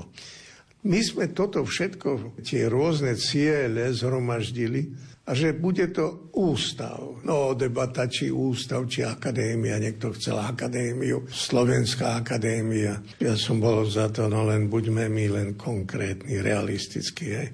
[0.85, 4.93] My sme toto všetko, tie rôzne ciele zhromaždili
[5.25, 7.17] a že bude to ústav.
[7.25, 9.81] No, debata, či ústav, či akadémia.
[9.81, 13.01] Niekto chcel akadémiu, Slovenská akadémia.
[13.17, 17.33] Ja som bol za to, no len buďme my len konkrétni, realistickí.
[17.33, 17.49] Hej.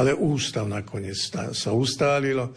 [0.00, 1.20] Ale ústav nakoniec
[1.52, 2.56] sa ustálilo.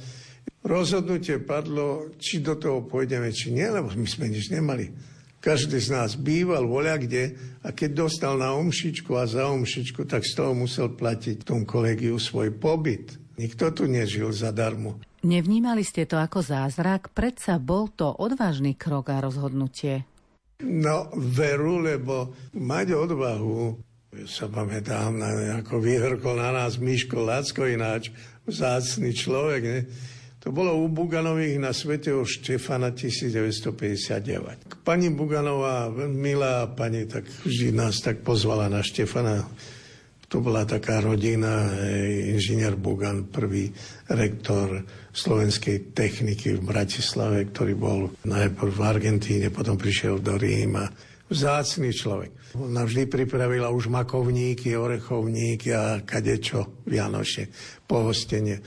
[0.63, 4.87] Rozhodnutie padlo, či do toho pôjdeme, či nie, lebo my sme nič nemali.
[5.43, 7.35] Každý z nás býval voľa kde
[7.67, 12.15] a keď dostal na omšičku a za omšičku, tak z toho musel platiť tom kolegiu
[12.15, 13.22] svoj pobyt.
[13.33, 15.01] Nikto tu nežil zadarmo.
[15.23, 17.09] Nevnímali ste to ako zázrak?
[17.15, 20.05] Predsa bol to odvážny krok a rozhodnutie.
[20.63, 23.75] No, veru, lebo mať odvahu,
[24.13, 28.13] ja sa pamätám, na, ako vyhrkol na nás Miško Lacko ináč,
[28.45, 29.79] vzácný človek, ne?
[30.43, 34.83] To bolo u Buganových na svetého Štefana 1959.
[34.83, 39.47] Pani Buganová, milá pani, tak vždy nás tak pozvala na Štefana
[40.33, 41.69] to bola taká rodina,
[42.33, 43.69] inžinier Bugan, prvý
[44.09, 44.81] rektor
[45.13, 50.89] slovenskej techniky v Bratislave, ktorý bol najprv v Argentíne, potom prišiel do Ríma.
[51.29, 52.57] Vzácný človek.
[52.57, 57.53] Ona vždy pripravila už makovníky, orechovníky a kadečo Vianoše,
[57.85, 58.57] pohostenie.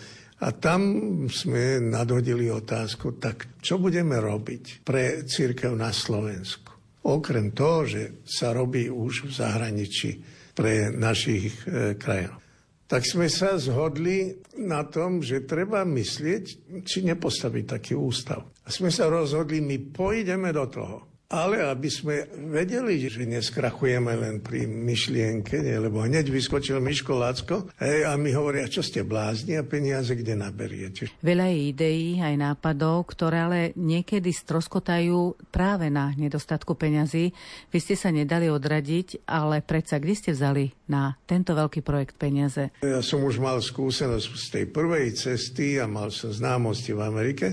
[0.46, 0.86] A tam
[1.26, 7.02] sme nadhodili otázku, tak čo budeme robiť pre církev na Slovensku?
[7.10, 12.40] Okrem toho, že sa robí už v zahraničí pre našich e, krajinov.
[12.86, 16.44] Tak sme sa zhodli na tom, že treba myslieť,
[16.86, 18.46] či nepostaviť taký ústav.
[18.64, 20.98] A sme sa rozhodli, my pôjdeme do toho.
[21.26, 25.74] Ale aby sme vedeli, že neskrachujeme len pri myšlienke, nie?
[25.74, 30.38] lebo hneď vyskočil Miško Lacko hej, a mi hovoria, čo ste blázni a peniaze kde
[30.38, 31.10] naberiete.
[31.26, 37.34] Veľa je ideí aj nápadov, ktoré ale niekedy stroskotajú práve na nedostatku peňazí.
[37.74, 42.70] Vy ste sa nedali odradiť, ale predsa kde ste vzali na tento veľký projekt peniaze?
[42.86, 47.46] Ja som už mal skúsenosť z tej prvej cesty a mal som známosti v Amerike,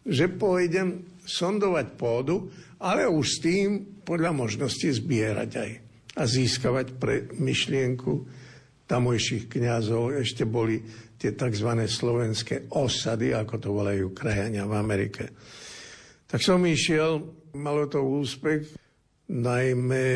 [0.00, 2.50] že pôjdem sondovať pôdu
[2.82, 5.70] ale už s tým podľa možnosti zbierať aj
[6.18, 8.26] a získavať pre myšlienku
[8.90, 10.18] tamojších kňazov.
[10.18, 10.82] Ešte boli
[11.16, 11.70] tie tzv.
[11.86, 15.24] slovenské osady, ako to volajú krajania v Amerike.
[16.26, 17.22] Tak som išiel,
[17.54, 18.74] malo to úspech,
[19.32, 20.06] najmä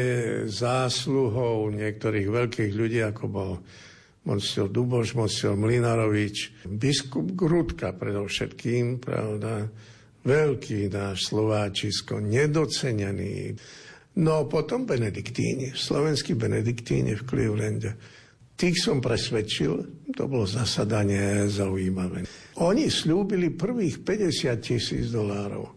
[0.50, 3.52] zásluhou niektorých veľkých ľudí, ako bol
[4.26, 9.70] monsiel Duboš, monsiel Mlinarovič, biskup Grudka predovšetkým, pravda,
[10.26, 13.54] veľký náš Slováčisko, nedocenený.
[14.18, 17.90] No potom Benediktíni, slovenskí Benediktíni v Clevelande.
[18.56, 19.72] Tých som presvedčil,
[20.16, 22.24] to bolo zasadanie zaujímavé.
[22.64, 25.76] Oni slúbili prvých 50 tisíc dolárov.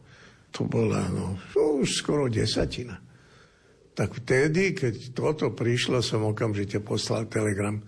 [0.56, 2.97] To bola no, už skoro desatina.
[3.93, 7.84] Tak vtedy, keď toto prišlo, som okamžite poslal telegram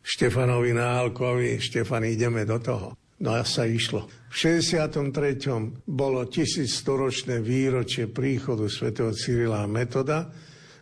[0.00, 2.96] Štefanovi Nálkovi, Štefan, ideme do toho.
[3.22, 4.10] No a sa išlo.
[4.30, 5.86] V 63.
[5.86, 10.34] bolo tisícstoročné výročie príchodu svätého Cyrila a Metoda,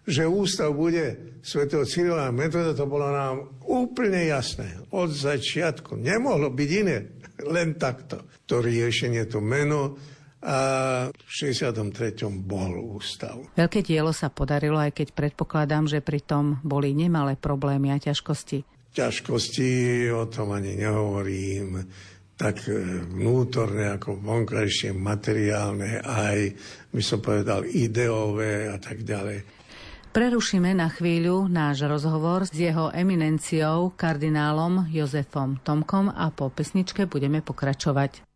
[0.02, 3.36] že ústav bude svätého Cyrila a Metoda, to bolo nám
[3.68, 4.80] úplne jasné.
[4.90, 6.00] Od začiatku.
[6.00, 6.98] Nemohlo byť iné.
[7.54, 8.24] Len takto.
[8.48, 10.00] To riešenie, to meno,
[10.42, 10.58] a
[11.14, 12.18] v 63.
[12.34, 13.46] bol ústav.
[13.54, 18.66] Veľké dielo sa podarilo, aj keď predpokladám, že pri tom boli nemalé problémy a ťažkosti.
[18.90, 19.70] Ťažkosti,
[20.10, 21.86] o tom ani nehovorím
[22.36, 22.74] tak e,
[23.06, 26.38] vnútorné ako vonkajšie, materiálne, aj
[26.90, 29.62] by som povedal ideové a tak ďalej.
[30.12, 37.40] Prerušíme na chvíľu náš rozhovor s jeho eminenciou, kardinálom Jozefom Tomkom a po pesničke budeme
[37.40, 38.31] pokračovať.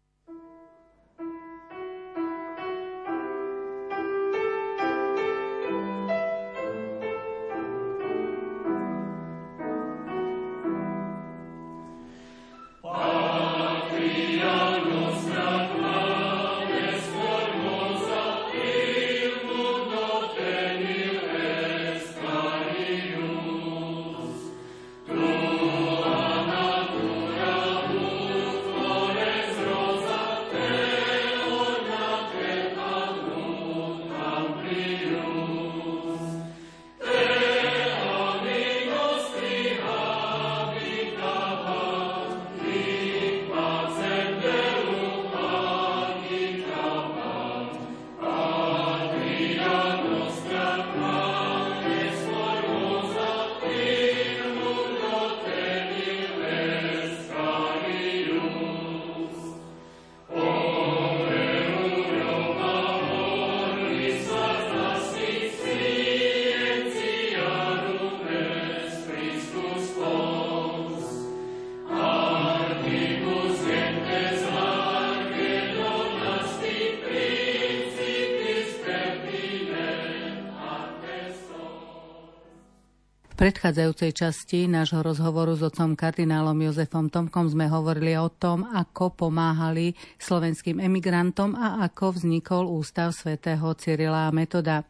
[83.46, 89.94] Predchádzajúcej časti nášho rozhovoru s otcom kardinálom Jozefom Tomkom sme hovorili o tom, ako pomáhali
[90.18, 94.82] slovenským emigrantom a ako vznikol Ústav svätého Cyrila a Metoda.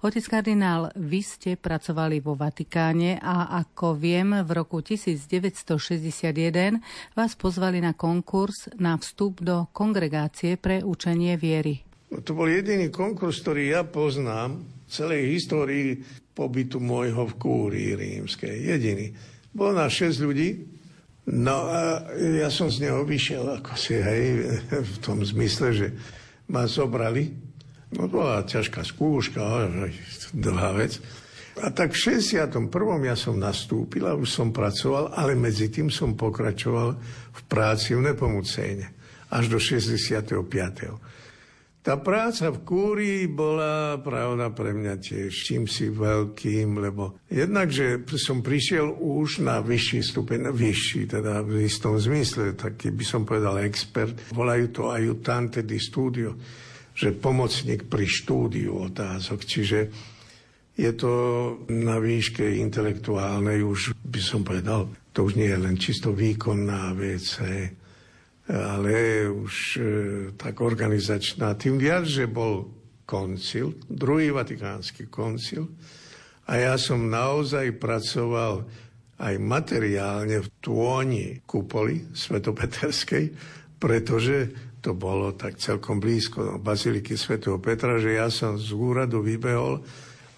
[0.00, 6.80] Otec kardinál, vy ste pracovali vo Vatikáne a ako viem, v roku 1961
[7.12, 11.84] vás pozvali na konkurs na vstup do kongregácie pre učenie viery.
[12.16, 16.00] To bol jediný konkurs, ktorý ja poznám v celej histórii
[16.40, 18.72] pobytu môjho v kúrii rímskej.
[18.72, 19.12] Jediný.
[19.52, 20.64] Bolo nás 6 ľudí,
[21.28, 25.88] no a ja som z neho vyšiel ako si, hej, v tom zmysle, že
[26.48, 27.28] ma zobrali.
[27.92, 29.68] No bola ťažká skúška,
[30.32, 30.96] dlhá vec.
[31.60, 32.72] A tak v 61.
[33.04, 36.96] ja som nastúpil a už som pracoval, ale medzi tým som pokračoval
[37.36, 38.86] v práci v Nepomucejne
[39.28, 40.40] až do 65.
[41.80, 48.04] Tá práca v kúrii bola pravda pre mňa tiež čím si veľkým, lebo jednak, že
[48.20, 53.64] som prišiel už na vyšší stupeň, vyšší teda v istom zmysle, taký by som povedal
[53.64, 56.36] expert, volajú to ajutante di studio,
[56.92, 59.78] že pomocník pri štúdiu otázok, čiže
[60.76, 61.12] je to
[61.72, 64.84] na výške intelektuálnej už by som povedal,
[65.16, 67.24] to už nie je len čisto výkonná vec,
[68.50, 69.80] ale už e,
[70.34, 71.54] tak organizačná.
[71.54, 72.66] Tým viac, že bol
[73.06, 75.70] koncil, druhý vatikánsky koncil
[76.50, 78.66] a ja som naozaj pracoval
[79.20, 83.24] aj materiálne v tôni kupoly svetopeterskej,
[83.78, 89.84] pretože to bolo tak celkom blízko baziliky svätého Petra, že ja som z úradu vybehol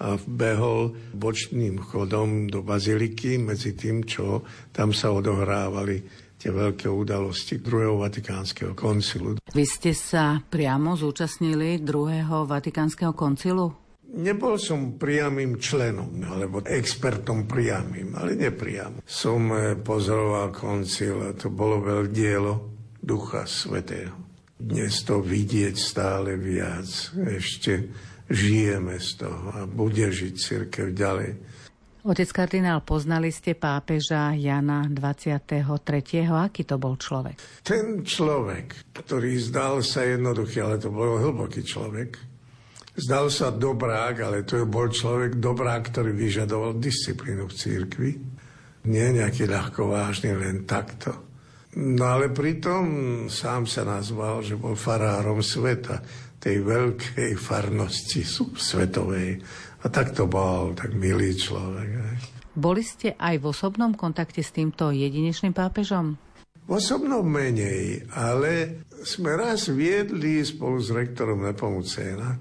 [0.02, 4.42] a behol bočným chodom do baziliky medzi tým, čo
[4.74, 6.02] tam sa odohrávali
[6.43, 9.38] tie veľké udalosti druhého Vatikánskeho koncilu.
[9.55, 13.70] Vy ste sa priamo zúčastnili druhého Vatikánskeho koncilu?
[14.12, 19.07] Nebol som priamým členom, alebo expertom priamým, ale nepriamo.
[19.07, 21.80] Som eh, pozoroval koncil a to bolo
[22.11, 24.18] dielo Ducha Svetého.
[24.59, 26.86] Dnes to vidieť stále viac,
[27.18, 27.90] ešte
[28.30, 31.30] žijeme z toho a bude žiť církev ďalej.
[32.03, 35.62] Otec kardinál, poznali ste pápeža Jana 23.
[36.34, 37.38] Aký to bol človek?
[37.62, 42.18] Ten človek, ktorý zdal sa jednoduchý, ale to bol hlboký človek,
[42.98, 48.11] zdal sa dobrák, ale to bol človek dobrák, ktorý vyžadoval disciplínu v církvi.
[48.90, 51.14] Nie nejaký ľahko vážny, len takto.
[51.78, 52.84] No ale pritom
[53.30, 56.03] sám sa nazval, že bol farárom sveta,
[56.42, 59.38] tej veľkej farnosti svetovej
[59.83, 61.91] a tak to bol, tak milý človek.
[62.55, 66.20] Boli ste aj v osobnom kontakte s týmto jedinečným pápežom?
[66.62, 72.39] V osobnom menej, ale sme raz viedli spolu s rektorom Nepomucena.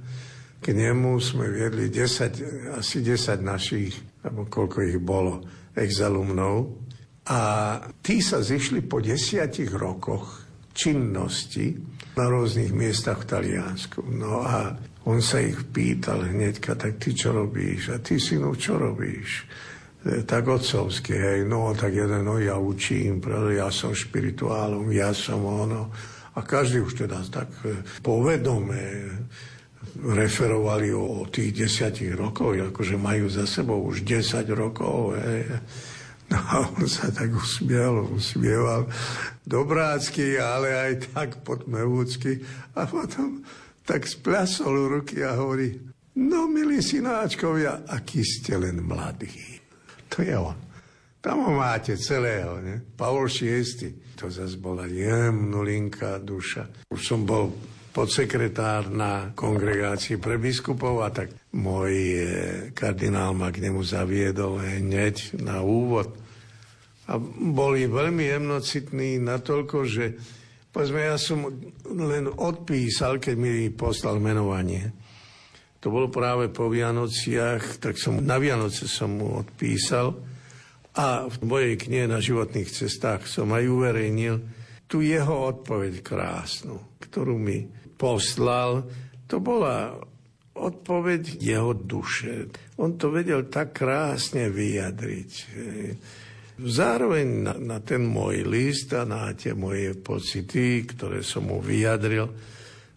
[0.61, 5.41] K nemu sme viedli 10, asi 10 našich, alebo koľko ich bolo,
[5.73, 6.85] exalumnov.
[7.25, 7.39] A
[8.05, 11.73] tí sa zišli po desiatich rokoch činnosti
[12.13, 14.05] na rôznych miestach v Taliansku.
[14.05, 14.75] No a
[15.05, 17.89] on sa ich pýtal hneďka, tak ty čo robíš?
[17.93, 19.49] A ty, synu, čo robíš?
[20.05, 25.09] E, tak otcovské, hej, no, tak jeden, no ja učím, pretože ja som špirituálom, ja
[25.13, 25.89] som ono.
[26.37, 29.09] A každý už teda tak e, povedome
[29.97, 35.49] referovali o, tých desiatich rokoch, akože majú za sebou už 10 rokov, hej.
[36.31, 38.87] No a on sa tak usmial, usmieval
[39.43, 42.39] dobrácky, ale aj tak podmevúcky.
[42.79, 43.43] A potom
[43.91, 45.75] tak splasol ruky a hovorí,
[46.15, 49.59] no milí synáčkovia, aký ste len mladí.
[50.15, 50.55] To je on.
[51.19, 52.79] Tam ho máte celého, ne?
[52.95, 54.15] Pavol VI.
[54.15, 56.87] To zase bola jemnulinká duša.
[56.87, 57.51] Už som bol
[57.91, 62.19] podsekretár na kongregácii pre biskupov a tak môj e,
[62.71, 66.15] kardinál ma k nemu zaviedol hneď na úvod.
[67.11, 67.19] A
[67.51, 70.15] boli veľmi jemnocitní natoľko, že
[70.71, 71.51] Povedzme, ja som
[71.83, 74.95] len odpísal, keď mi poslal menovanie.
[75.83, 80.15] To bolo práve po Vianociach, tak som na Vianoce som mu odpísal
[80.95, 84.35] a v mojej knihe na životných cestách som aj uverejnil
[84.85, 87.67] tú jeho odpoveď krásnu, ktorú mi
[87.97, 88.85] poslal.
[89.27, 89.95] To bola
[90.55, 92.51] odpoveď jeho duše.
[92.77, 95.31] On to vedel tak krásne vyjadriť.
[96.61, 102.29] Zároveň na, na ten môj list a na tie moje pocity, ktoré som mu vyjadril,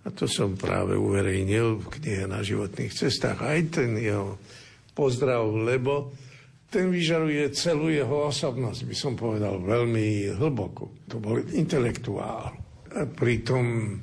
[0.05, 4.37] a to som práve uverejnil v knihe na životných cestách, aj ten jeho
[4.93, 6.13] pozdrav, lebo
[6.69, 11.07] ten vyžaruje celú jeho osobnosť, by som povedal, veľmi hlboko.
[11.09, 12.53] To bol intelektuál.
[12.93, 13.97] A pritom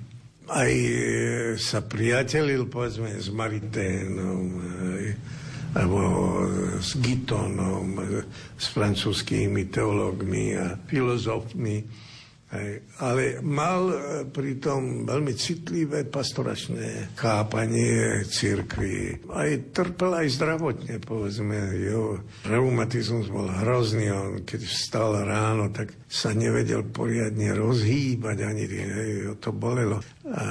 [0.49, 0.73] aj
[1.61, 4.43] sa priatelil, povedzme, s Mariténom,
[5.71, 5.99] alebo
[6.81, 7.95] s Gitonom,
[8.59, 12.09] s francúzskými teológmi a filozofmi.
[12.99, 13.97] Ale mal e,
[14.27, 19.23] pritom veľmi citlivé pastoračné chápanie církvy.
[19.31, 21.55] Aj trpel aj zdravotne, povedzme.
[21.79, 24.11] Jeho reumatizmus bol hrozný.
[24.11, 30.03] On keď vstal ráno, tak sa nevedel poriadne rozhýbať, ani hej, to bolelo.
[30.27, 30.43] A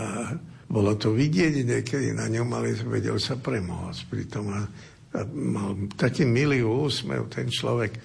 [0.72, 4.48] bolo to vidieť niekedy na ňom, ale vedel sa premôcť pri tom.
[4.56, 4.64] A
[5.10, 7.98] a mal taký milý úsmev ten človek.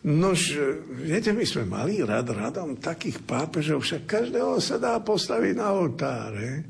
[0.00, 0.56] Nož,
[0.96, 6.64] viete, my sme mali rad radom takých pápežov, však každého sa dá postaviť na oltáre.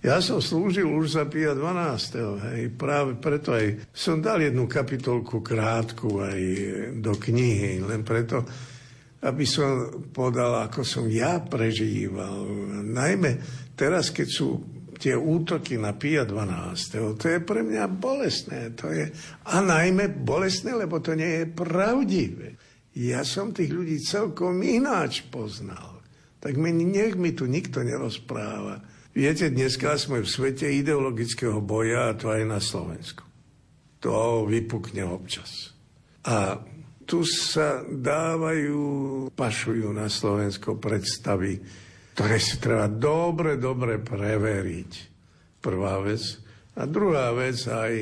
[0.00, 2.40] Ja som slúžil už za Pia 12.
[2.46, 6.40] Hej, práve preto aj som dal jednu kapitolku krátku aj
[7.04, 8.40] do knihy, len preto,
[9.20, 12.48] aby som podal, ako som ja prežíval.
[12.86, 13.30] Najmä
[13.76, 17.16] teraz, keď sú tie útoky na Pia 12.
[17.16, 18.76] To je pre mňa bolestné.
[18.76, 19.08] To je,
[19.48, 22.60] a najmä bolestné, lebo to nie je pravdivé.
[22.92, 26.04] Ja som tých ľudí celkom ináč poznal.
[26.40, 28.84] Tak mi, nech mi tu nikto nerozpráva.
[29.10, 33.26] Viete, dneska sme v svete ideologického boja a to aj na Slovensku.
[34.04, 35.74] To vypukne občas.
[36.24, 36.60] A
[37.04, 38.80] tu sa dávajú,
[39.34, 41.58] pašujú na Slovensko predstavy,
[42.14, 44.92] ktoré si treba dobre, dobre preveriť.
[45.60, 46.22] Prvá vec.
[46.76, 47.92] A druhá vec aj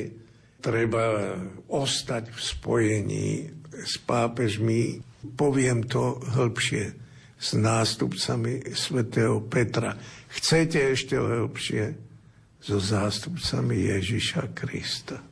[0.58, 1.34] treba
[1.70, 3.28] ostať v spojení
[3.78, 5.02] s pápežmi,
[5.38, 6.94] poviem to hĺbšie,
[7.38, 9.94] s nástupcami svätého Petra.
[10.26, 12.10] Chcete ešte hĺbšie?
[12.58, 15.22] So zástupcami Ježiša Krista.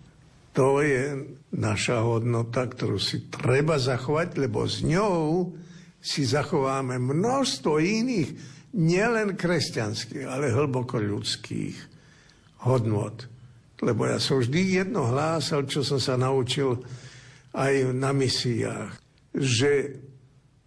[0.55, 5.53] To je naša hodnota, ktorú si treba zachovať, lebo s ňou
[5.99, 8.31] si zachováme množstvo iných
[8.77, 11.77] nielen kresťanských, ale hlboko ľudských
[12.69, 13.27] hodnot.
[13.81, 16.81] Lebo ja som vždy jedno hlásal, čo som sa naučil
[17.57, 18.93] aj na misiách,
[19.33, 20.01] že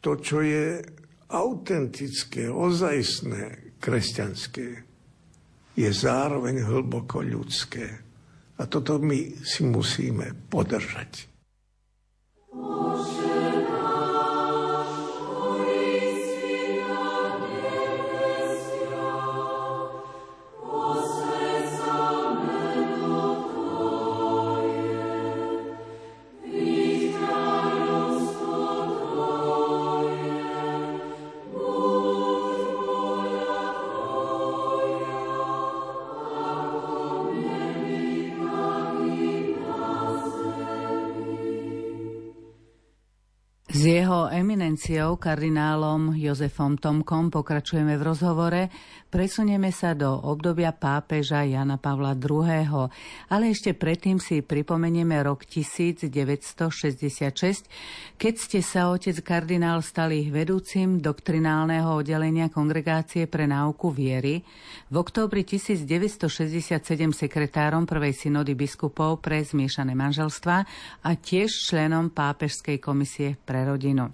[0.01, 0.81] to, čo je
[1.29, 4.67] autentické, ozajstné, kresťanské,
[5.77, 7.87] je zároveň hlboko ľudské.
[8.59, 11.29] A toto my si musíme podržať.
[12.99, 13.08] S
[44.89, 48.73] eminenciou, kardinálom Jozefom Tomkom, pokračujeme v rozhovore.
[49.13, 52.89] Presunieme sa do obdobia pápeža Jana Pavla II.
[53.29, 57.69] Ale ešte predtým si pripomenieme rok 1966,
[58.17, 64.41] keď ste sa, otec kardinál, stali vedúcim doktrinálneho oddelenia Kongregácie pre náuku viery.
[64.89, 66.81] V októbri 1967
[67.13, 70.65] sekretárom prvej synody biskupov pre zmiešané manželstva
[71.05, 74.09] a tiež členom pápežskej komisie pre rodinu.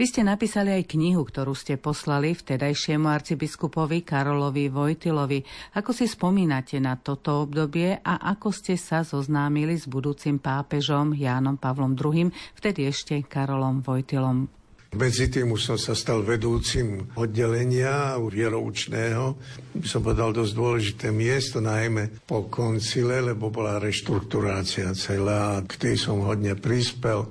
[0.00, 5.44] Vy ste napísali aj knihu, ktorú ste poslali vtedajšiemu arcibiskupovi Karolovi Vojtilovi.
[5.76, 11.60] Ako si spomínate na toto obdobie a ako ste sa zoznámili s budúcim pápežom Jánom
[11.60, 14.48] Pavlom II, vtedy ešte Karolom Vojtilom?
[14.96, 19.36] Medzi tým už som sa stal vedúcim oddelenia vieroučného.
[19.84, 26.24] Som povedal dosť dôležité miesto, najmä po koncile, lebo bola reštrukturácia celá, k tej som
[26.24, 27.28] hodne prispel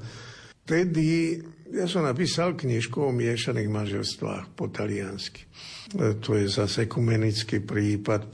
[0.69, 5.45] vtedy ja som napísal knižku o miešaných manželstvách po taliansky.
[5.45, 8.33] E, to je zase ekumenický prípad,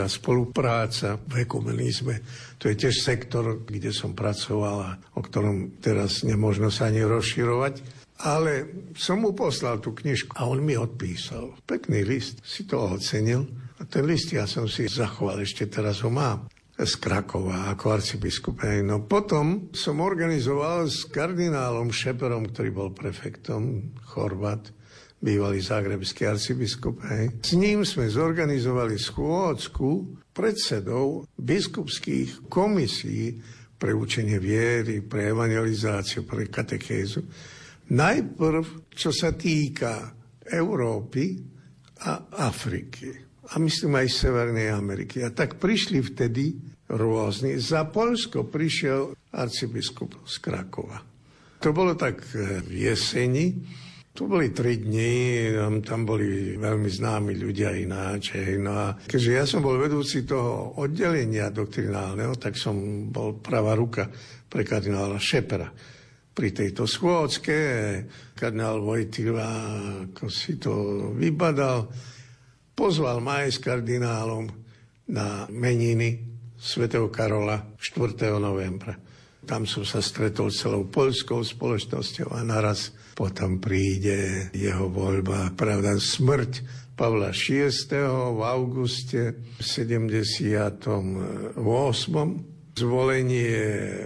[0.00, 2.24] a spolupráca v ekumenizme.
[2.56, 8.00] To je tiež sektor, kde som pracoval a o ktorom teraz nemôžno sa ani rozširovať.
[8.20, 8.68] Ale
[9.00, 11.56] som mu poslal tú knižku a on mi odpísal.
[11.64, 13.48] Pekný list, si to ocenil.
[13.80, 16.44] A ten list ja som si zachoval, ešte teraz ho mám
[16.80, 18.64] z Krakova ako arcibiskup.
[18.80, 24.72] No potom som organizoval s kardinálom Šeperom, ktorý bol prefektom, Chorvat,
[25.20, 27.04] bývalý zagrebský arcibiskup.
[27.04, 27.44] Hej.
[27.44, 29.88] S ním sme zorganizovali schôdzku
[30.32, 33.36] predsedov biskupských komisí
[33.76, 37.20] pre učenie viery, pre evangelizáciu, pre katekézu.
[37.92, 40.16] Najprv, čo sa týka
[40.48, 41.36] Európy
[42.00, 45.26] a Afriky a myslím aj Severnej Ameriky.
[45.26, 47.58] A tak prišli vtedy rôzni.
[47.62, 50.98] Za Polsko prišiel arcibiskup z Krakova.
[51.60, 53.52] To bolo tak e, v jeseni,
[54.10, 55.54] to boli tri dni,
[55.86, 58.34] tam boli veľmi známi ľudia ináč.
[58.58, 64.10] No a keďže ja som bol vedúci toho oddelenia doktrinálneho, tak som bol pravá ruka
[64.50, 65.70] pre kardinála Šepera.
[66.30, 67.58] Pri tejto schôdzke
[68.34, 69.50] kardinál Vojtila,
[70.08, 70.72] ako si to
[71.14, 71.86] vybadal,
[72.74, 74.48] pozval ma aj s kardinálom
[75.10, 76.29] na meniny
[76.60, 78.36] svätého Karola 4.
[78.36, 78.92] novembra.
[79.48, 85.96] Tam som sa stretol s celou poľskou spoločnosťou a naraz potom príde jeho voľba, pravda,
[85.96, 86.60] smrť
[86.92, 87.72] Pavla VI.
[88.36, 91.56] v auguste 78.
[92.76, 93.56] Zvolenie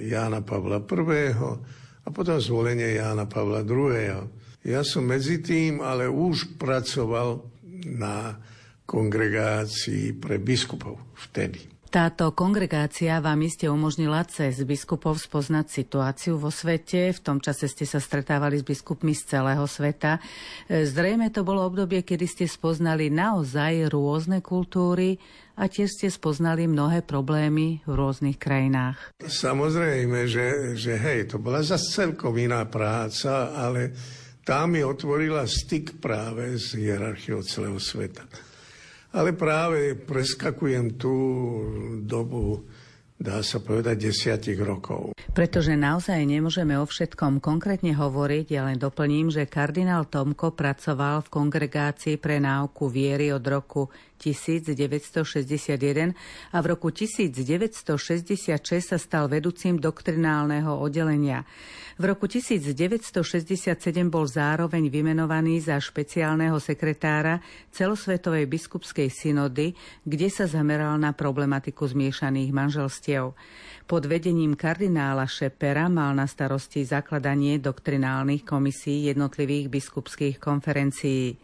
[0.06, 1.34] Jána Pavla I.
[2.06, 4.30] a potom zvolenie Jána Pavla II.
[4.62, 7.42] Ja som medzi tým ale už pracoval
[7.90, 8.38] na
[8.86, 11.73] kongregácii pre biskupov vtedy.
[11.94, 17.14] Táto kongregácia vám iste umožnila cez biskupov spoznať situáciu vo svete.
[17.14, 20.18] V tom čase ste sa stretávali s biskupmi z celého sveta.
[20.66, 25.22] E, zrejme to bolo obdobie, kedy ste spoznali naozaj rôzne kultúry
[25.54, 29.14] a tiež ste spoznali mnohé problémy v rôznych krajinách.
[29.22, 33.94] Samozrejme, že, že hej, to bola zase celkom iná práca, ale
[34.42, 38.26] tá mi otvorila styk práve s hierarchiou celého sveta.
[39.14, 41.14] Ale práve preskakujem tú
[42.02, 42.66] dobu
[43.14, 45.14] dá sa povedať, desiatich rokov.
[45.32, 51.32] Pretože naozaj nemôžeme o všetkom konkrétne hovoriť, ja len doplním, že kardinál Tomko pracoval v
[51.32, 56.14] kongregácii pre náuku viery od roku 1961
[56.54, 61.44] a v roku 1966 sa stal vedúcim doktrinálneho oddelenia.
[61.94, 63.78] V roku 1967
[64.10, 67.38] bol zároveň vymenovaný za špeciálneho sekretára
[67.70, 73.38] celosvetovej biskupskej synody, kde sa zameral na problematiku zmiešaných manželstiev.
[73.86, 81.38] Pod vedením kardinála Šepera mal na starosti zakladanie doktrinálnych komisí jednotlivých biskupských konferencií.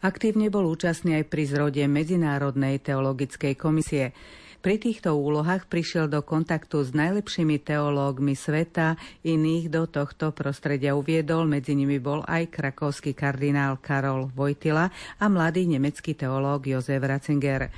[0.00, 4.16] Aktívne bol účastný aj pri zrode Medzinárodnej teologickej komisie.
[4.64, 11.44] Pri týchto úlohách prišiel do kontaktu s najlepšími teológmi sveta, iných do tohto prostredia uviedol,
[11.44, 14.88] medzi nimi bol aj krakovský kardinál Karol Vojtila
[15.20, 17.68] a mladý nemecký teológ Jozef Ratzinger.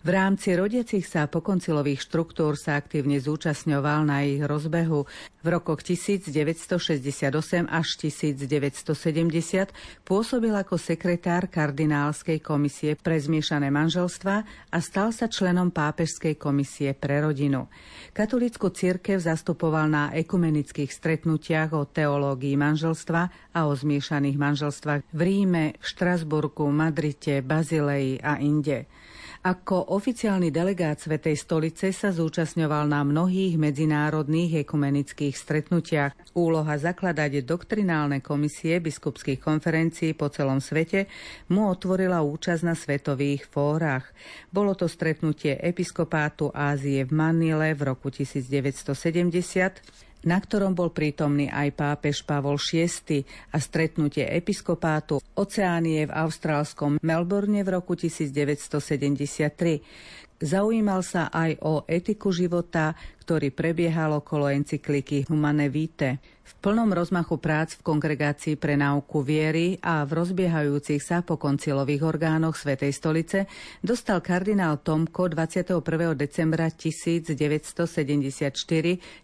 [0.00, 5.04] V rámci rodiacich sa pokoncilových štruktúr sa aktívne zúčastňoval na ich rozbehu.
[5.44, 8.48] V rokoch 1968 až 1970
[10.00, 14.34] pôsobil ako sekretár kardinálskej komisie pre zmiešané manželstva
[14.72, 17.68] a stal sa členom pápežskej komisie pre rodinu.
[18.16, 25.76] Katolickú cirkev zastupoval na ekumenických stretnutiach o teológii manželstva a o zmiešaných manželstvách v Ríme,
[25.76, 28.88] Štrasburgu, Madrite, Bazileji a inde.
[29.40, 36.12] Ako oficiálny delegát Svetej stolice sa zúčastňoval na mnohých medzinárodných ekumenických stretnutiach.
[36.36, 41.08] Úloha zakladať doktrinálne komisie biskupských konferencií po celom svete
[41.48, 44.12] mu otvorila účasť na svetových fórach.
[44.52, 48.92] Bolo to stretnutie episkopátu Ázie v Manile v roku 1970,
[50.24, 57.64] na ktorom bol prítomný aj pápež Pavol VI a stretnutie episkopátu Oceánie v austrálskom Melbourne
[57.64, 59.80] v roku 1973.
[60.40, 62.96] Zaujímal sa aj o etiku života,
[63.30, 66.18] ktorý prebiehal okolo encykliky Humane Vitae.
[66.50, 72.02] V plnom rozmachu prác v kongregácii pre náuku viery a v rozbiehajúcich sa po koncilových
[72.02, 73.46] orgánoch Svetej stolice
[73.86, 75.78] dostal kardinál Tomko 21.
[76.18, 78.50] decembra 1974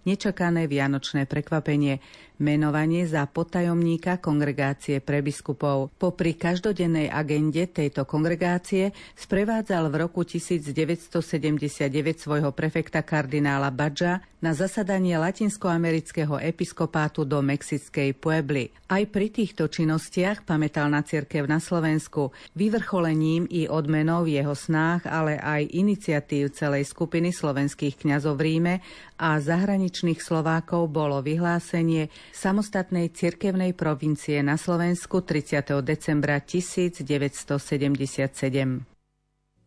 [0.06, 1.98] nečakané vianočné prekvapenie
[2.36, 5.88] menovanie za potajomníka kongregácie pre biskupov.
[5.96, 11.88] Popri každodennej agende tejto kongregácie sprevádzal v roku 1979
[12.20, 13.95] svojho prefekta kardinála Badža
[14.42, 18.70] na zasadanie latinskoamerického episkopátu do mexickej Puebly.
[18.86, 25.40] Aj pri týchto činnostiach pamätal na cirkev na Slovensku, vyvrcholením i odmenou jeho snách, ale
[25.40, 28.74] aj iniciatív celej skupiny slovenských kňazov v Ríme
[29.16, 35.80] a zahraničných Slovákov bolo vyhlásenie samostatnej cirkevnej provincie na Slovensku 30.
[35.84, 38.95] decembra 1977.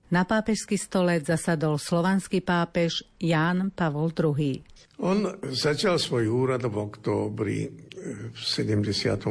[0.09, 4.57] Na pápežský stolec zasadol slovanský pápež Ján Pavol II.
[5.05, 5.21] On
[5.53, 9.21] začal svoj úrad v októbri eh, v 78.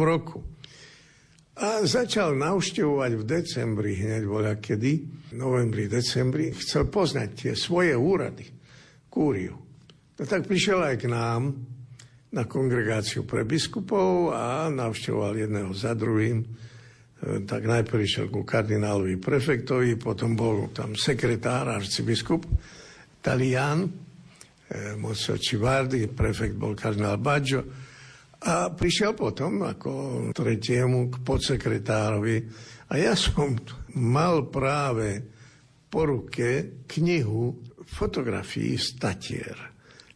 [0.00, 0.40] roku.
[1.54, 4.92] A začal navštevovať v decembri, hneď voľa kedy,
[5.38, 8.48] novembri, decembri, chcel poznať tie svoje úrady,
[9.06, 9.54] kúriu.
[10.18, 11.54] No tak prišiel aj k nám
[12.34, 16.42] na kongregáciu pre biskupov a navštevoval jedného za druhým
[17.48, 22.44] tak najprv išiel ku kardinálovi prefektovi, potom bol tam sekretár, arcibiskup,
[23.24, 23.88] Talian,
[24.68, 27.64] eh, Mosso Civardi, prefekt bol kardinál Baggio
[28.44, 29.92] a prišiel potom ako
[30.36, 32.36] tretiemu k podsekretárovi
[32.92, 33.56] a ja som
[33.96, 35.24] mal práve
[35.88, 37.56] po ruke knihu
[37.88, 39.56] fotografií z Tatier.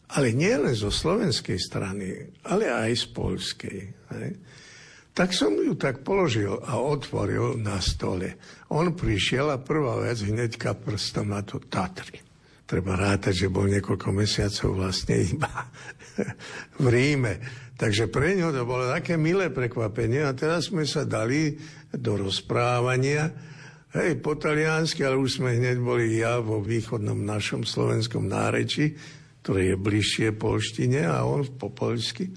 [0.09, 2.09] Ale nie len zo slovenskej strany,
[2.49, 3.81] ale aj z polskej.
[4.13, 4.31] Hej.
[5.19, 8.39] Tak som ju tak položil a otvoril na stole.
[8.71, 12.23] On prišiel a prvá vec hneďka prstom na to Tatry.
[12.63, 15.51] Treba rátať, že bol niekoľko mesiacov vlastne iba
[16.83, 17.43] v Ríme.
[17.75, 21.59] Takže pre ňo to bolo také milé prekvapenie a teraz sme sa dali
[21.91, 23.27] do rozprávania.
[23.99, 28.95] Hej, po taliansky, ale už sme hneď boli ja vo východnom našom slovenskom náreči,
[29.43, 32.31] ktoré je bližšie polštine a on po poľsky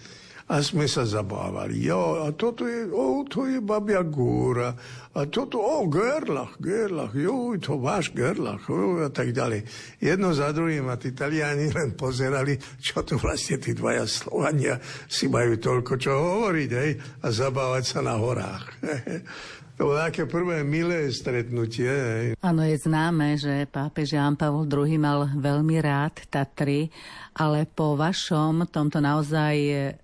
[0.52, 1.80] a sme sa zabávali.
[1.80, 4.76] Jo, a toto je, o, to je babia Gúra.
[5.16, 9.64] A toto, o, Gerlach, Gerlach, jo, to váš Gerlach, o, a tak ďalej.
[10.04, 14.76] Jedno za druhým a tí Taliani len pozerali, čo tu vlastne tí dvaja Slovania
[15.08, 16.92] si majú toľko čo hovoriť, hej,
[17.24, 18.66] a zabávať sa na horách.
[19.80, 21.90] To bolo také prvé milé stretnutie.
[22.38, 26.94] Áno, je známe, že pápež Ján Pavol II mal veľmi rád Tatry,
[27.34, 29.58] ale po vašom tomto naozaj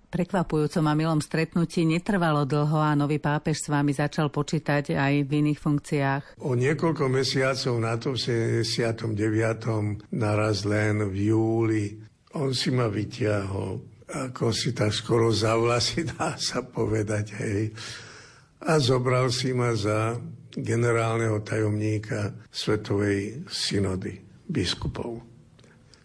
[0.08, 5.30] prekvapujúcom a milom stretnutí netrvalo dlho a nový pápež s vami začal počítať aj v
[5.44, 6.22] iných funkciách.
[6.42, 9.14] O niekoľko mesiacov na to v 79.
[10.16, 11.84] naraz len v júli
[12.36, 17.76] on si ma vyťahol ako si tak skoro za vlasy, dá sa povedať, hej
[18.64, 20.18] a zobral si ma za
[20.50, 25.22] generálneho tajomníka Svetovej synody biskupov.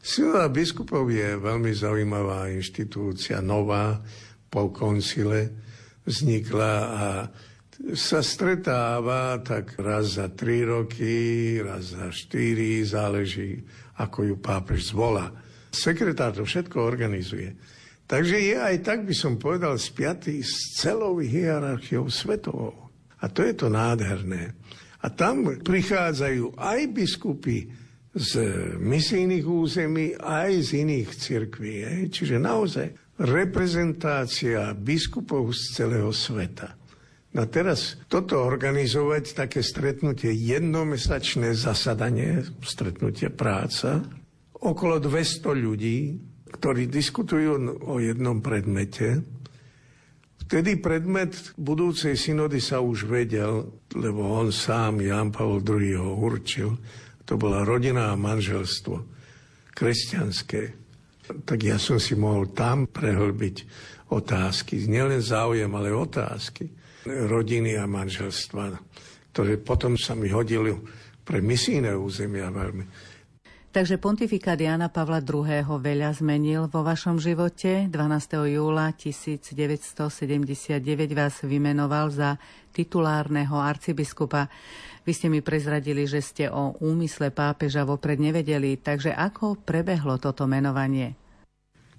[0.03, 4.03] Synoda biskupov je veľmi zaujímavá inštitúcia, nová,
[4.51, 5.47] po koncile
[6.03, 7.07] vznikla a
[7.95, 13.63] sa stretáva tak raz za tri roky, raz za štyri, záleží,
[14.03, 15.31] ako ju pápež zvolá.
[15.71, 17.55] Sekretár to všetko organizuje.
[18.03, 22.91] Takže je aj tak, by som povedal, spiatý s celou hierarchiou svetovou.
[23.23, 24.51] A to je to nádherné.
[24.99, 27.82] A tam prichádzajú aj biskupy
[28.13, 28.31] z
[28.77, 31.73] misijných území, aj z iných cirkví.
[32.13, 36.77] Čiže naozaj reprezentácia biskupov z celého sveta.
[37.33, 44.05] No teraz toto organizovať, také stretnutie, jednomesačné zasadanie, stretnutie práca,
[44.61, 45.97] okolo 200 ľudí,
[46.53, 49.25] ktorí diskutujú o jednom predmete.
[50.45, 55.97] Vtedy predmet budúcej synody sa už vedel, lebo on sám, Jan Pavel II.
[55.97, 56.77] ho určil.
[57.23, 58.95] To bola rodina a manželstvo
[59.73, 60.61] kresťanské.
[61.23, 63.55] Tak ja som si mohol tam prehlbiť
[64.11, 64.85] otázky.
[64.85, 66.67] Nielen záujem, ale otázky
[67.07, 68.79] rodiny a manželstva,
[69.31, 70.71] ktoré potom sa mi hodili
[71.23, 73.11] pre misijné územia veľmi.
[73.73, 75.65] Takže pontifikát Jana Pavla II.
[75.65, 77.89] veľa zmenil vo vašom živote.
[77.89, 78.53] 12.
[78.53, 80.77] júla 1979
[81.17, 82.37] vás vymenoval za
[82.69, 84.45] titulárneho arcibiskupa.
[85.03, 90.47] Vy ste mi prezradili, že ste o úmysle pápeža vopred nevedeli, takže ako prebehlo toto
[90.47, 91.19] menovanie?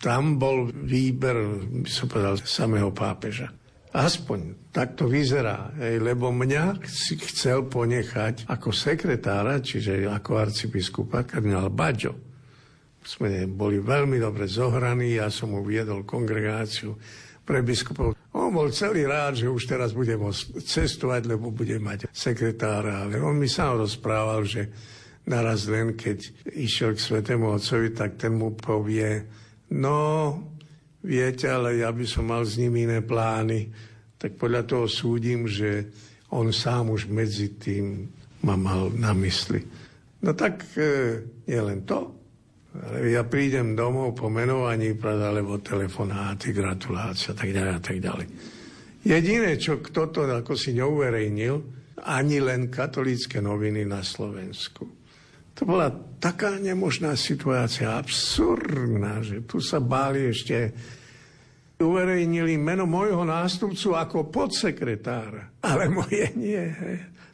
[0.00, 1.36] Tam bol výber,
[1.84, 3.52] by som povedal, samého pápeža.
[3.94, 11.70] Aspoň tak to vyzerá, lebo mňa si chcel ponechať ako sekretára, čiže ako arcibiskupa, kardinál
[11.70, 12.16] Baggio.
[13.04, 16.96] Sme boli veľmi dobre zohraní, ja som mu viedol kongregáciu
[17.44, 18.13] pre biskupov.
[18.54, 23.50] Bol celý rád, že už teraz bude môcť cestovať, lebo bude mať sekretára, on mi
[23.50, 24.70] sám rozprával, že
[25.26, 29.26] naraz len, keď išiel k svetému otcovi, tak ten mu povie,
[29.74, 30.38] no,
[31.02, 33.74] viete, ale ja by som mal s ním iné plány.
[34.16, 35.90] Tak podľa toho súdim, že
[36.30, 38.06] on sám už medzi tým
[38.46, 39.60] ma mal na mysli.
[40.24, 42.13] No tak e, nie len to,
[42.74, 48.26] ale ja prídem domov po menovaní, alebo telefonáty, gratulácia tak ďalej a tak ďalej.
[49.04, 51.54] Jediné, čo kto to ako si neuverejnil,
[52.02, 54.84] ani len katolícke noviny na Slovensku.
[55.54, 55.86] To bola
[56.18, 60.74] taká nemožná situácia, absurdná, že tu sa báli ešte
[61.78, 66.64] uverejnili meno môjho nástupcu ako podsekretára, ale moje nie.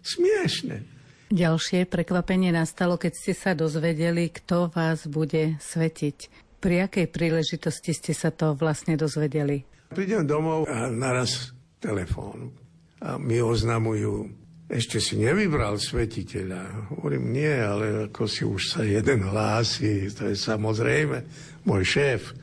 [0.04, 0.99] Smiešne.
[1.30, 6.26] Ďalšie prekvapenie nastalo, keď ste sa dozvedeli, kto vás bude svetiť.
[6.58, 9.62] Pri akej príležitosti ste sa to vlastne dozvedeli?
[9.94, 12.50] Prídem domov a naraz telefón.
[12.98, 14.26] A mi oznamujú,
[14.66, 16.98] ešte si nevybral svetiteľa.
[16.98, 21.22] Hovorím, nie, ale ako si už sa jeden hlási, to je samozrejme
[21.62, 22.34] môj šéf,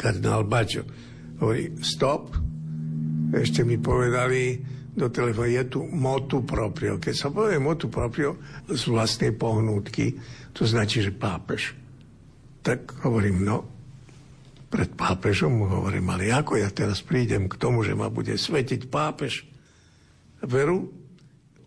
[0.00, 0.88] kardinál Bačo.
[1.44, 2.32] Hovorí, stop,
[3.36, 6.98] ešte mi povedali do telefónu, je tu motu proprio.
[6.98, 8.36] Keď sa povie motu proprio
[8.66, 10.18] z vlastnej pohnútky,
[10.50, 11.78] to značí, že pápež.
[12.60, 13.64] Tak hovorím, no,
[14.70, 18.86] pred pápežom mu hovorím, ale ako ja teraz prídem k tomu, že ma bude svetiť
[18.86, 19.46] pápež?
[20.46, 20.90] Veru,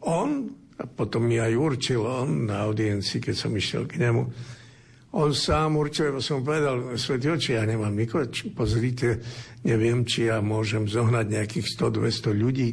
[0.04, 4.24] on, a potom mi aj určil on na audiencii, keď som išiel k nemu,
[5.14, 8.26] on sám lebo som povedal, svetý oči, ja nemám nikoho,
[8.58, 9.22] pozrite,
[9.62, 12.70] neviem, či ja môžem zohnať nejakých 100-200 ľudí,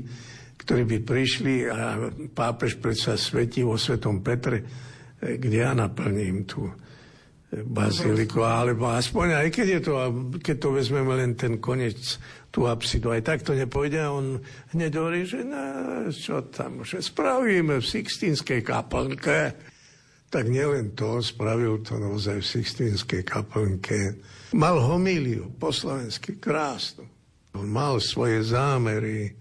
[0.57, 4.64] ktorí by prišli a pápež predsa svetí vo Svetom Petre,
[5.20, 6.64] kde ja naplním tú
[7.51, 9.95] baziliku, alebo aspoň aj keď je to,
[10.38, 11.99] keď to vezmeme len ten koniec
[12.55, 13.11] tú apsidu.
[13.11, 14.38] Aj tak to nepôjde on
[14.72, 15.59] hneď hovorí, že no,
[16.14, 19.70] čo tam, že spravíme v Sixtínskej kaplnke.
[20.31, 24.14] Tak nielen to, spravil to naozaj v Sixtínskej kaplnke.
[24.55, 27.03] Mal homíliu po slovensky krásnu.
[27.59, 29.35] On mal svoje zámery.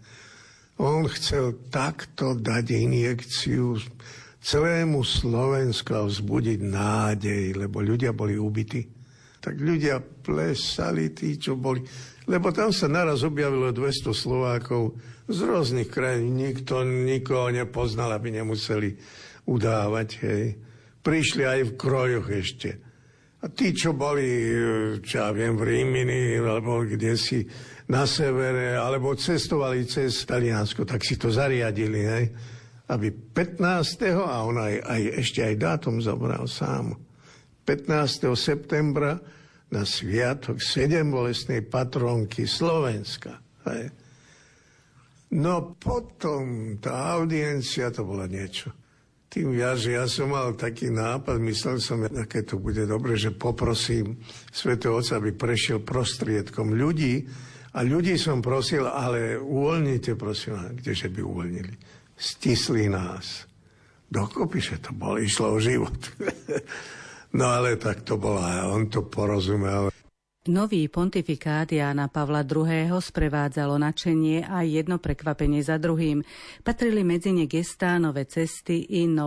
[0.82, 3.78] On chcel takto dať injekciu
[4.42, 8.82] celému Slovensku a vzbudiť nádej, lebo ľudia boli ubití.
[9.40, 11.86] Tak ľudia plesali, tí, čo boli
[12.30, 14.94] lebo tam sa naraz objavilo 200 Slovákov
[15.26, 16.38] z rôznych krajín.
[16.38, 18.94] Nikto nikoho nepoznal, aby nemuseli
[19.50, 20.10] udávať.
[20.22, 20.68] Hej.
[21.00, 22.70] Prišli aj v krojoch ešte.
[23.39, 24.28] A tí, čo boli,
[25.00, 27.47] čo ja viem, v Rímini, alebo kde si
[27.88, 32.26] na severe, alebo cestovali cez Taliansko, tak si to zariadili, hej,
[32.91, 34.12] aby 15.
[34.12, 37.00] a on aj, aj ešte aj dátum zobral sám.
[37.64, 38.28] 15.
[38.36, 39.16] septembra
[39.70, 43.39] na sviatok sedem bolestnej patronky Slovenska.
[43.70, 43.93] Hej.
[45.30, 48.74] No potom tá audiencia, to bola niečo.
[49.30, 53.30] Tým viac, že ja som mal taký nápad, myslel som, aké to bude dobre, že
[53.30, 54.18] poprosím
[54.50, 57.30] Svetého Otca, aby prešiel prostriedkom ľudí.
[57.78, 61.74] A ľudí som prosil, ale uvoľnite, prosím, kdeže by uvoľnili.
[62.18, 63.46] Stisli nás.
[64.10, 65.98] Dokopy, že to bolo, išlo o život.
[67.30, 69.94] No ale tak to bolo a on to porozumel.
[70.48, 72.88] Nový pontifikát Jána Pavla II.
[72.96, 76.24] sprevádzalo načenie a jedno prekvapenie za druhým.
[76.64, 79.20] Patrili medzi ne gestá, nové cesty i nové